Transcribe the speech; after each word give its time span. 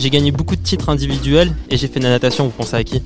J'ai 0.00 0.10
gagné 0.10 0.32
beaucoup 0.32 0.56
de 0.56 0.62
titres 0.62 0.88
individuels 0.88 1.54
et 1.68 1.76
j'ai 1.76 1.86
fait 1.86 2.00
de 2.00 2.04
la 2.04 2.10
natation. 2.10 2.44
Vous 2.46 2.50
pensez 2.50 2.74
à 2.74 2.82
qui 2.84 3.00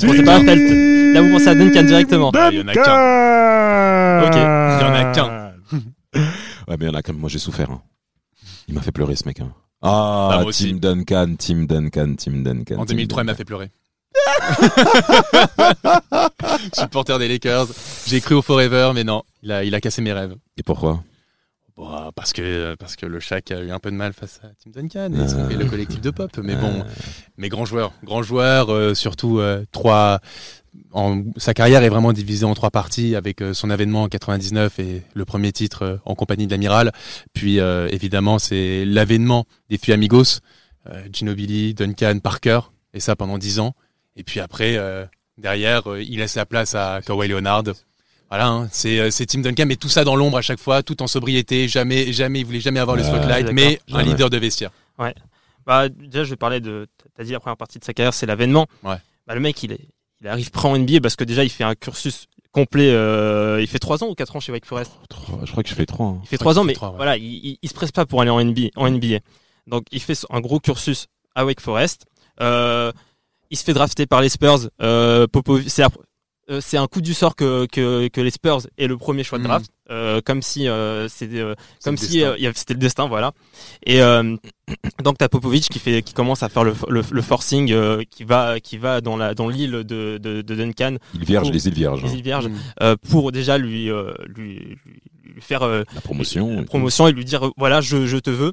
Vous 0.00 0.06
pensez 0.08 0.22
pas 0.24 0.34
à 0.36 0.40
Felt. 0.40 1.14
Là, 1.14 1.20
vous 1.22 1.30
pensez 1.30 1.48
à 1.48 1.54
Duncan 1.54 1.82
directement. 1.84 2.32
Ah, 2.34 2.48
il 2.50 2.58
y 2.58 2.62
en 2.62 2.66
a 2.68 2.74
qu'un. 2.74 4.22
Ok. 4.26 4.34
Il 4.34 4.40
y 4.40 4.44
en 4.90 4.94
a 4.94 5.04
qu'un. 5.12 5.52
Ouais, 6.66 6.76
mais 6.78 6.86
il 6.86 6.88
y 6.88 6.90
en 6.90 6.94
a 6.94 7.02
quand 7.02 7.12
même, 7.12 7.20
moi 7.20 7.28
j'ai 7.28 7.38
souffert. 7.38 7.70
hein. 7.70 7.82
Il 8.68 8.74
m'a 8.74 8.80
fait 8.80 8.90
pleurer 8.92 9.16
ce 9.16 9.26
mec. 9.28 9.38
hein. 9.40 9.52
Ah, 9.82 10.38
Ah, 10.40 10.44
aussi. 10.44 10.64
Team 10.68 10.80
Duncan, 10.80 11.34
Team 11.36 11.66
Duncan, 11.66 12.14
Team 12.14 12.42
Duncan. 12.42 12.76
En 12.78 12.86
Team 12.86 12.96
2003, 12.96 13.22
il 13.22 13.26
m'a 13.26 13.32
Duncan. 13.32 13.36
fait 13.36 13.44
pleurer. 13.44 13.70
Supporter 16.72 17.18
des 17.18 17.28
Lakers. 17.28 17.66
J'ai 18.06 18.22
cru 18.22 18.34
au 18.36 18.40
Forever, 18.42 18.92
mais 18.94 19.04
non, 19.04 19.22
il 19.42 19.52
a, 19.52 19.62
il 19.64 19.74
a 19.74 19.80
cassé 19.82 20.00
mes 20.00 20.14
rêves. 20.14 20.34
Et 20.56 20.62
pourquoi? 20.62 21.02
Bon, 21.76 22.12
parce 22.14 22.32
que 22.32 22.76
parce 22.76 22.94
que 22.94 23.04
le 23.04 23.18
Shaq 23.18 23.50
a 23.50 23.60
eu 23.60 23.70
un 23.72 23.80
peu 23.80 23.90
de 23.90 23.96
mal 23.96 24.12
face 24.12 24.40
à 24.44 24.48
Tim 24.62 24.70
Duncan 24.70 25.12
et 25.12 25.48
fait 25.48 25.56
le 25.56 25.68
collectif 25.68 26.00
de 26.00 26.10
pop. 26.10 26.30
Mais 26.38 26.54
bon, 26.54 26.84
mais 27.36 27.48
grand 27.48 27.64
joueur, 27.64 27.92
grand 28.04 28.22
joueur, 28.22 28.70
euh, 28.70 28.94
surtout 28.94 29.40
euh, 29.40 29.64
trois. 29.72 30.20
En, 30.92 31.22
sa 31.36 31.54
carrière 31.54 31.82
est 31.84 31.88
vraiment 31.88 32.12
divisée 32.12 32.44
en 32.44 32.54
trois 32.54 32.70
parties 32.70 33.14
avec 33.14 33.42
euh, 33.42 33.54
son 33.54 33.70
avènement 33.70 34.02
en 34.04 34.08
99 34.08 34.78
et 34.80 35.02
le 35.14 35.24
premier 35.24 35.52
titre 35.52 35.82
euh, 35.82 35.96
en 36.04 36.14
compagnie 36.14 36.46
de 36.46 36.52
l'amiral. 36.52 36.92
Puis 37.32 37.58
euh, 37.60 37.88
évidemment 37.90 38.38
c'est 38.38 38.84
l'avènement 38.84 39.44
des 39.70 39.78
Fui 39.78 39.92
Amigos, 39.92 40.40
Ginobili, 41.12 41.74
Duncan, 41.74 42.18
Parker 42.22 42.60
et 42.92 43.00
ça 43.00 43.16
pendant 43.16 43.38
dix 43.38 43.58
ans. 43.58 43.74
Et 44.16 44.22
puis 44.22 44.38
après 44.40 44.76
euh, 44.76 45.06
derrière 45.38 45.82
il 45.98 46.18
laisse 46.18 46.36
la 46.36 46.46
place 46.46 46.74
à 46.74 47.00
Kawhi 47.04 47.28
Leonard. 47.28 47.64
Voilà, 48.36 48.48
hein, 48.48 48.68
c'est 48.72 48.98
euh, 48.98 49.10
c'est 49.12 49.26
Tim 49.26 49.40
Duncan, 49.42 49.64
mais 49.66 49.76
tout 49.76 49.88
ça 49.88 50.02
dans 50.02 50.16
l'ombre 50.16 50.38
à 50.38 50.42
chaque 50.42 50.58
fois, 50.58 50.82
tout 50.82 51.02
en 51.02 51.06
sobriété. 51.06 51.68
Jamais, 51.68 52.12
jamais, 52.12 52.40
il 52.40 52.46
voulait 52.46 52.58
jamais 52.60 52.80
avoir 52.80 52.96
le 52.96 53.02
Ouais, 53.04 53.08
spotlight, 53.08 53.52
mais 53.52 53.78
un 53.88 53.98
Jamais. 53.98 54.04
leader 54.10 54.28
de 54.28 54.38
vestiaire. 54.38 54.70
Bah, 55.66 55.88
déjà, 55.88 56.24
je 56.24 56.30
vais 56.30 56.36
parler 56.36 56.60
de. 56.60 56.86
T'as 57.16 57.22
dit 57.24 57.32
la 57.32 57.38
première 57.40 57.56
partie 57.56 57.78
de 57.78 57.84
sa 57.84 57.94
carrière, 57.94 58.12
c'est 58.12 58.26
l'avènement. 58.26 58.66
Ouais. 58.82 58.96
Bah, 59.26 59.34
le 59.34 59.40
mec, 59.40 59.62
il, 59.62 59.72
est, 59.72 59.80
il 60.20 60.28
arrive 60.28 60.50
prêt 60.50 60.68
en 60.68 60.76
NBA 60.76 61.00
parce 61.00 61.16
que 61.16 61.24
déjà, 61.24 61.44
il 61.44 61.48
fait 61.50 61.64
un 61.64 61.74
cursus 61.74 62.26
complet. 62.52 62.90
euh, 62.90 63.60
il 63.60 63.66
fait 63.68 63.78
3 63.78 64.02
ans 64.04 64.08
ou 64.08 64.14
4 64.14 64.36
ans 64.36 64.40
chez 64.40 64.52
Wake 64.52 64.66
Forest? 64.66 64.90
Trois- 65.08 65.40
Je 65.44 65.50
crois 65.52 65.62
que 65.62 65.68
je 65.68 65.74
fais 65.74 65.86
trois. 65.86 66.06
hein. 66.06 66.18
Il 66.24 66.28
fait 66.28 66.36
Je 66.36 66.40
crois 66.40 66.52
3 66.54 66.60
ans, 66.62 66.64
mais 66.64 66.76
ouais. 66.78 66.88
voilà, 66.96 67.16
il, 67.16 67.24
il, 67.24 67.58
il 67.62 67.68
se 67.68 67.74
presse 67.74 67.92
pas 67.92 68.04
pour 68.04 68.20
aller 68.20 68.30
en 68.30 68.44
NBA. 68.44 68.68
En 68.76 68.90
NBA. 68.90 69.18
Donc, 69.68 69.84
il 69.92 70.00
fait 70.00 70.18
un 70.30 70.40
gros 70.40 70.60
cursus 70.60 71.06
à 71.34 71.44
Wake 71.46 71.60
Forest. 71.60 72.04
Euh, 72.40 72.92
il 73.50 73.56
se 73.56 73.64
fait 73.64 73.72
drafter 73.74 74.06
par 74.06 74.20
les 74.20 74.28
Spurs. 74.28 74.68
Euh, 74.82 75.26
Popovic- 75.26 75.68
c'est 75.68 75.82
après- 75.84 76.00
euh, 76.50 76.60
c'est 76.60 76.76
un 76.76 76.86
coup 76.86 77.00
du 77.00 77.14
sort 77.14 77.34
que, 77.36 77.66
que, 77.66 78.08
que 78.08 78.20
les 78.20 78.30
Spurs 78.30 78.60
aient 78.78 78.86
le 78.86 78.96
premier 78.98 79.24
choix 79.24 79.38
de 79.38 79.44
Mhm. 79.44 79.48
draft, 79.48 79.70
euh, 79.90 80.20
comme 80.24 80.42
si 80.42 80.68
euh, 80.68 81.08
c'était 81.08 81.40
euh, 81.40 81.54
comme 81.82 81.94
le 81.94 81.98
si 81.98 82.18
destin. 82.18 82.36
euh, 82.46 82.52
c'était 82.54 82.74
le 82.74 82.80
destin, 82.80 83.06
voilà. 83.08 83.32
Et 83.86 84.00
euh, 84.02 84.36
donc 85.02 85.18
t'as 85.18 85.28
Popovic 85.28 85.64
qui 85.68 85.78
fait 85.78 86.02
qui 86.02 86.14
commence 86.14 86.42
à 86.42 86.48
faire 86.48 86.64
le, 86.64 86.74
le, 86.88 87.02
le 87.10 87.22
forcing, 87.22 87.72
euh, 87.72 88.02
qui 88.10 88.24
va 88.24 88.60
qui 88.60 88.78
va 88.78 89.00
dans 89.00 89.16
la 89.16 89.34
dans 89.34 89.48
l'île 89.48 89.70
de, 89.72 90.18
de, 90.18 90.42
de 90.42 90.54
Duncan, 90.54 90.96
Il 91.14 91.24
vierge, 91.24 91.48
Oh. 91.48 91.52
les 91.52 91.66
îles 91.68 91.74
vierges. 91.74 92.02
les 92.02 92.14
îles 92.14 92.22
Vierges, 92.22 92.48
Mm. 92.48 92.54
euh, 92.82 92.96
pour 93.10 93.32
déjà 93.32 93.58
lui 93.58 93.90
euh, 93.90 94.12
lui, 94.26 94.78
lui, 95.24 95.40
faire 95.40 95.62
euh, 95.62 95.82
La 95.94 96.00
promotion. 96.00 96.56
la 96.56 96.62
promotion 96.64 97.08
et 97.08 97.12
lui 97.12 97.24
dire 97.24 97.50
voilà 97.56 97.80
je, 97.80 98.06
je 98.06 98.16
te 98.18 98.30
veux 98.30 98.52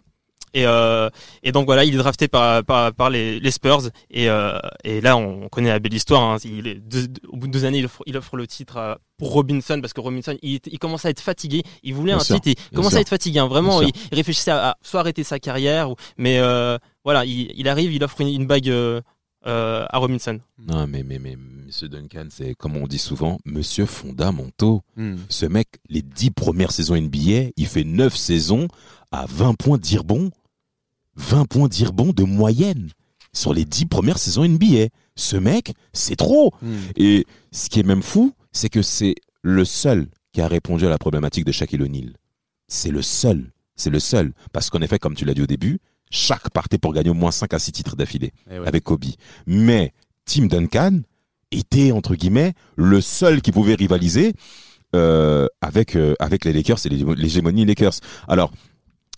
et 0.54 0.66
euh, 0.66 1.10
et 1.44 1.52
donc 1.52 1.66
voilà 1.66 1.84
il 1.86 1.94
est 1.94 1.98
drafté 1.98 2.28
par 2.28 2.64
par, 2.64 2.94
par 2.94 3.10
les, 3.10 3.40
les 3.40 3.52
Spurs 3.52 3.84
et 4.10 4.30
euh, 4.30 4.60
et 4.84 5.02
là 5.02 5.16
on 5.18 5.48
connaît 5.50 5.70
la 5.70 5.80
belle 5.80 5.94
histoire 5.94 6.22
hein. 6.24 6.38
il 6.44 6.68
est 6.68 6.76
deux- 6.76 7.08
deux- 7.08 7.22
au 7.30 7.38
bout 7.38 7.48
de 7.48 7.52
deux 7.54 7.66
années 7.66 7.80
il 7.80 7.86
offre, 7.86 8.04
il 8.06 8.18
offre 8.18 8.36
le 8.38 8.48
titre 8.48 8.78
à- 8.78 8.98
pour 9.18 9.32
Robinson 9.32 9.80
parce 9.82 9.94
que 9.94 10.02
Robinson 10.02 10.38
il, 10.42 10.60
il 10.66 10.80
commence 10.80 11.06
à 11.06 11.10
être 11.10 11.22
fatigué 11.22 11.64
il 11.84 11.94
voulait 11.94 12.12
Bien 12.14 12.22
un 12.22 12.24
sûr, 12.24 12.40
titre 12.42 12.62
il 12.72 12.76
commence 12.76 12.92
sûr. 12.92 12.98
à 12.98 13.02
être 13.02 13.10
fatigué 13.10 13.40
hein. 13.40 13.48
vraiment 13.48 13.82
il, 13.82 13.92
il 14.12 14.16
réfléchissait 14.16 14.52
à, 14.52 14.72
à 14.72 14.78
soit 14.82 15.00
arrêter 15.00 15.24
sa 15.24 15.40
carrière 15.40 15.92
ou, 15.92 15.96
mais 16.18 16.40
euh, 16.40 16.78
voilà 17.04 17.24
il, 17.26 17.52
il 17.56 17.68
arrive 17.70 17.94
il 17.94 18.04
offre 18.04 18.20
une, 18.22 18.28
une 18.28 18.46
bague 18.48 18.70
euh, 18.70 19.00
euh, 19.48 19.86
à 19.90 19.98
Robinson 19.98 20.40
Non, 20.60 20.86
mais, 20.86 21.02
mais, 21.02 21.18
mais, 21.18 21.36
Monsieur 21.66 21.90
Duncan, 21.90 22.26
c'est 22.30 22.54
comme 22.54 22.78
on 22.78 22.86
dit 22.86 23.00
souvent, 23.00 23.40
Monsieur 23.44 23.88
fondamentaux. 23.88 24.82
Mm. 24.98 25.16
Ce 25.30 25.48
mec, 25.48 25.68
les 25.90 26.04
dix 26.04 26.30
premières 26.30 26.72
saisons 26.72 26.96
NBA, 26.96 27.50
il 27.58 27.66
fait 27.68 27.84
neuf 27.84 28.16
saisons 28.16 28.68
à 29.12 29.26
20 29.28 29.56
points 29.56 29.80
d'Irbon. 29.80 30.30
20 31.16 31.46
points 31.46 31.68
d'Irbon 31.68 32.14
de 32.14 32.24
moyenne 32.24 32.90
sur 33.34 33.54
les 33.54 33.66
dix 33.66 33.86
premières 33.86 34.18
saisons 34.18 34.46
NBA. 34.48 34.88
Ce 35.16 35.36
mec, 35.38 35.74
c'est 35.94 36.16
trop. 36.16 36.52
Mm. 36.62 36.76
Et 36.98 37.26
ce 37.52 37.70
qui 37.70 37.80
est 37.80 37.84
même 37.84 38.02
fou, 38.02 38.34
c'est 38.52 38.70
que 38.70 38.82
c'est 38.82 39.16
le 39.42 39.66
seul 39.66 40.08
qui 40.34 40.42
a 40.42 40.48
répondu 40.48 40.86
à 40.86 40.90
la 40.90 40.98
problématique 40.98 41.46
de 41.46 41.52
Shaquille 41.52 41.82
O'Neal. 41.82 42.14
C'est 42.68 42.92
le 42.92 43.02
seul. 43.02 43.52
C'est 43.76 43.90
le 43.90 44.00
seul. 44.00 44.34
Parce 44.54 44.70
qu'en 44.70 44.82
effet, 44.82 45.00
comme 45.00 45.16
tu 45.16 45.26
l'as 45.26 45.34
dit 45.34 45.42
au 45.42 45.48
début, 45.48 45.80
chaque 46.10 46.50
partait 46.52 46.78
pour 46.78 46.94
gagner 46.94 47.10
au 47.10 47.14
moins 47.14 47.32
5 47.32 47.54
à 47.54 47.60
6 47.60 47.72
titres 47.72 47.96
d'affilée 47.96 48.32
Eh 48.50 48.60
ouais. 48.60 48.68
avec 48.68 48.84
Kobe. 48.84 49.06
Mais 49.48 49.94
Tim 50.26 50.46
Duncan 50.48 51.00
était, 51.52 51.92
entre 51.92 52.16
guillemets, 52.16 52.54
le 52.76 53.02
seul 53.02 53.42
qui 53.42 53.52
pouvait 53.52 53.76
rivaliser 53.76 54.34
euh, 54.96 55.48
avec, 55.62 55.96
euh, 55.96 56.16
avec 56.20 56.44
les 56.46 56.52
Lakers 56.54 56.86
et 56.86 56.90
les- 56.90 57.04
l'hégémonie 57.16 57.66
Lakers. 57.66 57.94
Alors, 58.28 58.52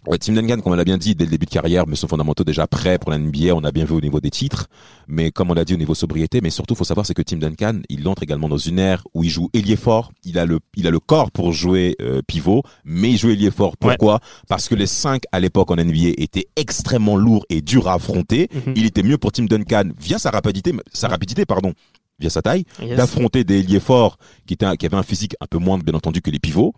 ouais, 0.07 0.17
Tim 0.17 0.33
Duncan, 0.33 0.61
comme 0.61 0.73
on 0.73 0.75
l'a 0.75 0.83
bien 0.83 0.97
dit 0.97 1.15
dès 1.15 1.25
le 1.25 1.31
début 1.31 1.45
de 1.45 1.51
carrière, 1.51 1.85
mais 1.87 1.95
son 1.95 2.07
fondamentaux 2.07 2.43
déjà 2.43 2.67
prêt 2.67 2.97
pour 2.97 3.11
la 3.11 3.17
NBA, 3.17 3.53
on 3.55 3.63
a 3.63 3.71
bien 3.71 3.85
vu 3.85 3.93
au 3.93 4.01
niveau 4.01 4.19
des 4.19 4.29
titres, 4.29 4.67
mais 5.07 5.31
comme 5.31 5.51
on 5.51 5.53
l'a 5.53 5.65
dit 5.65 5.73
au 5.73 5.77
niveau 5.77 5.95
sobriété, 5.95 6.41
mais 6.41 6.49
surtout, 6.49 6.75
faut 6.75 6.83
savoir, 6.83 7.05
c'est 7.05 7.13
que 7.13 7.21
Tim 7.21 7.37
Duncan, 7.37 7.79
il 7.89 8.07
entre 8.07 8.23
également 8.23 8.49
dans 8.49 8.57
une 8.57 8.79
ère 8.79 9.03
où 9.13 9.23
il 9.23 9.29
joue 9.29 9.49
ailier 9.53 9.75
fort, 9.75 10.11
il 10.23 10.37
a 10.37 10.45
le, 10.45 10.59
il 10.75 10.87
a 10.87 10.91
le 10.91 10.99
corps 10.99 11.31
pour 11.31 11.51
jouer 11.51 11.95
euh, 12.01 12.21
pivot, 12.25 12.63
mais 12.85 13.11
il 13.11 13.17
joue 13.17 13.29
ailier 13.29 13.51
fort. 13.51 13.77
Pourquoi? 13.77 14.19
Parce 14.47 14.67
que 14.67 14.75
les 14.75 14.87
cinq 14.87 15.23
à 15.31 15.39
l'époque 15.39 15.71
en 15.71 15.75
NBA 15.75 16.13
étaient 16.17 16.47
extrêmement 16.55 17.15
lourds 17.15 17.45
et 17.49 17.61
durs 17.61 17.87
à 17.87 17.93
affronter. 17.93 18.49
Mhm. 18.53 18.73
Il 18.75 18.85
était 18.85 19.03
mieux 19.03 19.17
pour 19.17 19.31
Tim 19.31 19.45
Duncan 19.45 19.89
via 19.99 20.17
sa 20.19 20.31
rapidité, 20.31 20.73
sa 20.91 21.07
rapidité, 21.07 21.45
pardon, 21.45 21.73
via 22.19 22.29
sa 22.29 22.41
taille, 22.41 22.65
Yes. 22.81 22.97
d'affronter 22.97 23.43
des 23.43 23.59
ailiers 23.59 23.79
forts 23.79 24.17
qui, 24.45 24.53
étaient 24.53 24.77
qui 24.77 24.85
avaient 24.85 24.97
un 24.97 25.03
physique 25.03 25.35
un 25.41 25.45
peu 25.47 25.57
moins, 25.57 25.77
bien 25.77 25.93
entendu, 25.93 26.21
que 26.21 26.29
les 26.31 26.39
pivots. 26.39 26.73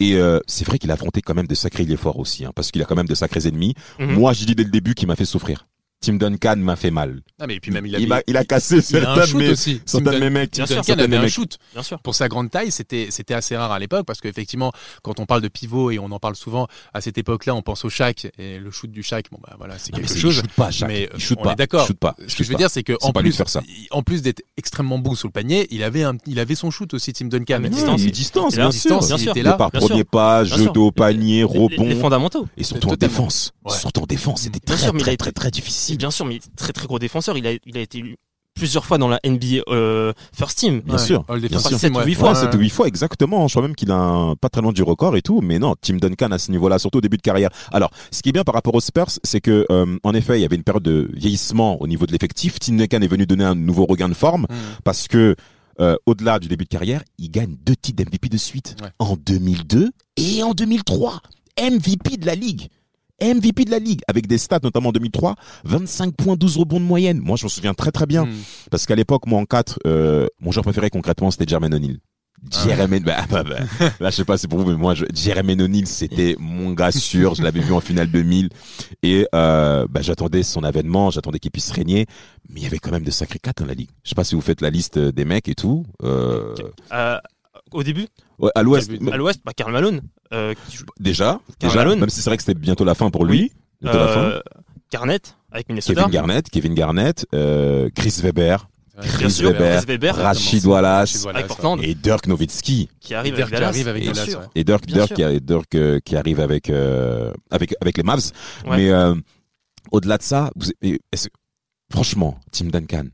Et 0.00 0.14
euh, 0.14 0.40
c'est 0.46 0.66
vrai 0.66 0.78
qu'il 0.78 0.90
a 0.90 0.94
affronté 0.94 1.20
quand 1.22 1.34
même 1.34 1.46
de 1.46 1.54
sacrés 1.54 1.82
ailiers 1.82 1.96
forts 1.96 2.18
aussi, 2.18 2.44
hein, 2.44 2.52
parce 2.54 2.70
qu'il 2.70 2.82
a 2.82 2.84
quand 2.84 2.96
même 2.96 3.06
de 3.08 3.14
sacrés 3.14 3.46
ennemis. 3.46 3.74
Mhm. 3.98 4.12
Moi, 4.14 4.32
j'ai 4.32 4.46
dit 4.46 4.54
dès 4.54 4.64
le 4.64 4.70
début 4.70 4.94
qu'il 4.94 5.08
m'a 5.08 5.16
fait 5.16 5.24
souffrir. 5.24 5.66
Tim 6.00 6.14
Duncan 6.14 6.54
m'a 6.58 6.76
fait 6.76 6.92
mal. 6.92 7.22
Ah, 7.40 7.46
mais 7.48 7.58
puis 7.58 7.72
même 7.72 7.84
il, 7.84 7.90
Il, 7.90 7.96
avait, 7.96 8.06
m'a- 8.06 8.20
il 8.28 8.36
a 8.36 8.44
cassé 8.44 8.76
il 8.76 8.78
a 8.78 8.82
certains 8.82 9.10
un 9.10 9.16
de 9.16 9.26
shoot 9.26 9.38
mes, 9.38 9.48
aussi. 9.50 9.80
De 9.94 10.00
Dun- 10.00 10.18
mes 10.20 10.30
mecs. 10.30 10.52
Tim 10.52 10.64
Duncan 10.64 10.94
de 10.96 11.02
avait 11.02 11.16
un 11.16 11.22
mecs. 11.22 11.30
shoot. 11.32 11.58
bien 11.72 11.82
sûr 11.82 11.98
Pour 12.00 12.14
sa 12.14 12.28
grande 12.28 12.50
taille, 12.50 12.70
c'était 12.70 13.08
c'était 13.10 13.34
assez 13.34 13.56
rare 13.56 13.72
à 13.72 13.78
l'époque 13.80 14.06
parce 14.06 14.20
qu'effectivement, 14.20 14.72
quand 15.02 15.18
on 15.18 15.26
parle 15.26 15.40
de 15.42 15.48
pivot 15.48 15.90
et 15.90 15.98
on 15.98 16.06
en 16.12 16.20
parle 16.20 16.36
souvent 16.36 16.68
à 16.94 17.00
cette 17.00 17.18
époque-là, 17.18 17.54
on 17.54 17.62
pense 17.62 17.84
au 17.84 17.90
Shaq 17.90 18.28
et 18.38 18.58
le 18.60 18.70
shoot 18.70 18.90
du 18.90 19.02
Shaq. 19.02 19.26
Bon 19.32 19.38
bah 19.42 19.56
voilà, 19.58 19.76
c'est 19.78 19.92
Non, 19.92 19.98
mais 19.98 20.04
quelque 20.04 20.14
c'est- 20.14 20.20
chose. 20.20 20.36
Il 20.36 20.40
shoot 20.42 20.52
pas, 20.52 20.70
Shaq. 20.70 20.88
Mais 20.88 21.08
il 21.12 21.20
shoot 21.20 21.38
on 21.40 21.44
pas. 21.44 21.52
est 21.52 21.56
d'accord. 21.56 21.82
Il 21.82 21.86
shoot 21.88 21.98
pas. 21.98 22.14
Ce 22.18 22.22
Il 22.22 22.26
que 22.26 22.30
shoot 22.32 22.38
je 22.44 22.48
veux 22.48 22.52
pas. 22.54 22.58
dire, 22.58 22.70
c'est 22.70 22.82
que 22.84 22.92
en 23.02 23.10
de 23.10 23.18
plus, 23.20 23.32
faire 23.36 23.48
ça. 23.48 23.60
il- 23.66 23.88
en 23.90 24.02
plus 24.04 24.22
d'être 24.22 24.42
extrêmement 24.56 24.98
bon 25.00 25.16
sous 25.16 25.26
le 25.26 25.32
panier, 25.32 25.66
il 25.72 25.82
avait 25.82 26.04
un, 26.04 26.16
il 26.26 26.38
avait 26.38 26.54
son 26.54 26.70
shoot 26.70 26.94
aussi, 26.94 27.12
Tim 27.12 27.26
Duncan. 27.26 27.54
Ah, 27.56 27.58
mais 27.58 27.68
Il- 27.68 27.74
distance. 27.74 28.00
il 28.02 28.12
distance, 28.12 28.54
Il 28.54 28.60
a 28.60 28.68
bien 28.68 28.70
sûr. 28.70 29.02
sûr. 29.18 29.30
était 29.32 29.42
là, 29.42 29.54
par 29.54 29.72
premier 29.72 30.04
pas, 30.04 30.44
jeu 30.44 30.68
d'eau, 30.70 30.92
panier, 30.92 31.42
rebond. 31.42 31.88
les 31.88 31.96
fondamentaux 31.96 32.46
Et 32.56 32.62
surtout 32.62 32.90
en 32.90 32.94
défense. 32.94 33.52
Surtout 33.68 34.02
en 34.02 34.06
défense, 34.06 34.42
c'était 34.42 34.60
très, 34.60 34.76
mais 34.92 35.00
il 35.00 35.02
a 35.02 35.16
très, 35.16 35.16
très, 35.16 35.32
très 35.32 35.50
Si, 35.88 35.96
bien 35.96 36.10
sûr, 36.10 36.24
mais 36.26 36.38
très 36.56 36.72
très 36.72 36.86
gros 36.86 36.98
défenseur. 36.98 37.36
Il 37.36 37.46
a, 37.46 37.52
il 37.66 37.76
a 37.76 37.80
été 37.80 37.98
élu 37.98 38.16
plusieurs 38.54 38.84
fois 38.84 38.98
dans 38.98 39.06
la 39.08 39.20
NBA 39.24 39.62
euh, 39.68 40.12
First 40.36 40.58
Team. 40.58 40.80
Bien 40.80 40.94
Ouais. 40.96 41.00
sûr. 41.00 41.24
All 41.28 41.38
Bien 41.40 41.58
sûr. 41.60 41.68
team, 41.70 41.78
Sept 41.78 41.92
ou 41.94 41.98
ouais. 41.98 42.04
huit 42.06 42.14
fois. 42.14 42.30
Ouais, 42.30 42.34
c'était 42.34 42.58
huit 42.58 42.70
fois 42.70 42.88
exactement. 42.88 43.46
Je 43.46 43.52
crois 43.52 43.62
même 43.62 43.76
qu'il 43.76 43.90
a 43.92 43.96
un, 43.96 44.34
pas 44.34 44.48
très 44.48 44.60
loin 44.62 44.72
du 44.72 44.82
record 44.82 45.16
et 45.16 45.22
tout. 45.22 45.40
Mais 45.42 45.58
non, 45.60 45.74
Tim 45.80 45.96
Duncan 45.98 46.32
à 46.32 46.38
ce 46.38 46.50
niveau-là, 46.50 46.78
surtout 46.80 46.98
au 46.98 47.00
début 47.00 47.16
de 47.18 47.22
carrière. 47.22 47.50
Alors, 47.72 47.90
ce 48.10 48.20
qui 48.22 48.30
est 48.30 48.32
bien 48.32 48.42
par 48.44 48.54
rapport 48.56 48.74
aux 48.74 48.80
Spurs, 48.80 49.10
c'est 49.22 49.40
que 49.40 49.64
euh, 49.70 49.96
en 50.02 50.12
effet, 50.14 50.38
il 50.38 50.42
y 50.42 50.44
avait 50.44 50.56
une 50.56 50.64
période 50.64 50.82
de 50.82 51.08
vieillissement 51.14 51.80
au 51.80 51.86
niveau 51.86 52.04
de 52.06 52.10
l'effectif. 52.12 52.58
Tim 52.58 52.74
Duncan 52.74 53.00
est 53.00 53.06
venu 53.08 53.26
donner 53.26 53.44
un 53.44 53.54
nouveau 53.54 53.86
regain 53.86 54.08
de 54.08 54.14
forme 54.14 54.46
Mm. 54.50 54.54
parce 54.82 55.06
que 55.06 55.36
euh, 55.80 55.94
au-delà 56.06 56.40
du 56.40 56.48
début 56.48 56.64
de 56.64 56.68
carrière, 56.70 57.02
il 57.18 57.30
gagne 57.30 57.54
deux 57.64 57.76
titres 57.76 58.02
d'MVP 58.02 58.28
de 58.28 58.36
suite 58.38 58.74
Ouais. 58.82 58.88
en 58.98 59.14
2002 59.16 59.90
et 60.16 60.42
en 60.42 60.52
2003. 60.52 61.20
MVP 61.60 62.16
de 62.18 62.26
la 62.26 62.34
ligue. 62.34 62.68
MVP 63.22 63.64
de 63.64 63.70
la 63.70 63.78
ligue 63.78 64.00
avec 64.08 64.26
des 64.26 64.38
stats 64.38 64.60
notamment 64.62 64.90
en 64.90 64.92
2003, 64.92 65.34
25 65.64 66.14
points, 66.14 66.36
12 66.36 66.58
rebonds 66.58 66.80
de 66.80 66.84
moyenne. 66.84 67.18
Moi, 67.18 67.36
je 67.36 67.44
me 67.44 67.48
souviens 67.48 67.74
très 67.74 67.90
très 67.90 68.06
bien. 68.06 68.26
Mm. 68.26 68.34
parce 68.70 68.86
qu'à 68.86 68.94
l'époque, 68.94 69.26
moi 69.26 69.40
en 69.40 69.44
4, 69.44 69.80
euh, 69.86 70.26
mon 70.40 70.52
joueur 70.52 70.64
préféré 70.64 70.90
concrètement, 70.90 71.30
c'était 71.30 71.46
Jermaine 71.48 71.74
O'Neal. 71.74 71.98
Jeremy, 72.50 73.00
bah, 73.00 73.24
bah, 73.28 73.42
bah, 73.42 73.56
là 74.00 74.10
je 74.10 74.16
sais 74.16 74.24
pas 74.24 74.38
c'est 74.38 74.46
pour 74.48 74.60
vous 74.60 74.70
mais 74.70 74.76
moi 74.76 74.94
je, 74.94 75.04
Jeremy 75.12 75.60
O'Neill 75.60 75.86
c'était 75.86 76.36
mon 76.38 76.72
gars 76.72 76.92
sûr. 76.92 77.34
Je 77.34 77.42
l'avais 77.42 77.60
vu 77.60 77.72
en 77.72 77.80
finale 77.80 78.08
2000 78.08 78.50
et 79.02 79.26
euh, 79.34 79.86
bah, 79.88 80.02
j'attendais 80.02 80.42
son 80.42 80.62
avènement 80.62 81.10
j'attendais 81.10 81.38
qu'il 81.38 81.50
puisse 81.50 81.70
régner. 81.70 82.06
Mais 82.48 82.60
il 82.60 82.62
y 82.62 82.66
avait 82.66 82.78
quand 82.78 82.92
même 82.92 83.04
de 83.04 83.10
sacrés 83.10 83.38
quatre 83.38 83.62
dans 83.62 83.66
la 83.66 83.74
ligue. 83.74 83.90
Je 84.04 84.10
sais 84.10 84.14
pas 84.14 84.24
si 84.24 84.34
vous 84.34 84.40
faites 84.40 84.60
la 84.60 84.70
liste 84.70 84.98
des 84.98 85.24
mecs 85.24 85.48
et 85.48 85.54
tout 85.54 85.84
euh, 86.02 86.54
Euh, 86.92 87.18
au 87.72 87.82
début, 87.82 88.06
ouais, 88.38 88.50
à 88.54 88.62
l'ouest. 88.62 88.90
À 89.12 89.16
l'ouest, 89.16 89.40
bah, 89.44 89.52
Karl 89.56 89.72
Malone, 89.72 90.00
euh, 90.32 90.54
qui 90.68 90.78
déjà 91.00 91.40
Karl 91.58 91.72
déjà 91.72 91.84
Malone. 91.84 92.00
même 92.00 92.08
si 92.10 92.20
c'est 92.20 92.30
vrai 92.30 92.36
que 92.36 92.42
c'était 92.42 92.58
bientôt 92.58 92.84
la 92.84 92.94
fin 92.94 93.10
pour 93.10 93.24
lui 93.24 93.52
fin. 93.82 93.90
Euh, 93.94 94.40
Garnett 94.90 95.36
avec 95.52 95.68
Minnesota. 95.68 96.00
Kevin 96.02 96.12
Garnett 96.12 96.50
Kevin 96.50 96.74
Garnett 96.74 97.26
euh, 97.34 97.88
Chris 97.94 98.20
Weber. 98.22 98.68
Chris 99.00 99.30
sûr, 99.30 99.52
Weber, 99.52 99.82
Weber, 99.86 100.16
Rachid 100.16 100.66
Wallace. 100.66 101.24
Wallace, 101.24 101.46
et 101.82 101.94
Dirk 101.94 102.26
Nowitzki. 102.26 102.88
Qui 103.00 103.14
arrive 103.14 103.34
avec 103.34 103.46
qui 103.46 103.52
Dallas. 103.52 103.68
arrive 103.68 103.86
avec 103.88 104.02
bien 104.02 104.12
Dallas, 104.12 104.34
ouais. 104.34 104.44
et 104.56 104.64
Dirk, 104.64 104.86
Dirk, 104.86 105.14
qui, 105.14 105.40
Dirk 105.40 105.74
euh, 105.76 106.00
qui 106.04 106.16
arrive 106.16 106.40
avec 106.40 106.68
euh, 106.68 107.32
avec 107.52 107.76
avec 107.80 107.96
les 107.96 108.02
Mavs. 108.02 108.32
Ouais. 108.66 108.76
mais 108.76 108.90
euh, 108.90 109.14
au-delà 109.92 110.18
de 110.18 110.22
ça 110.24 110.50
vous, 110.56 110.70
et- 110.82 110.98
franchement 111.92 112.40
Tim 112.50 112.66
Duncan 112.66 113.04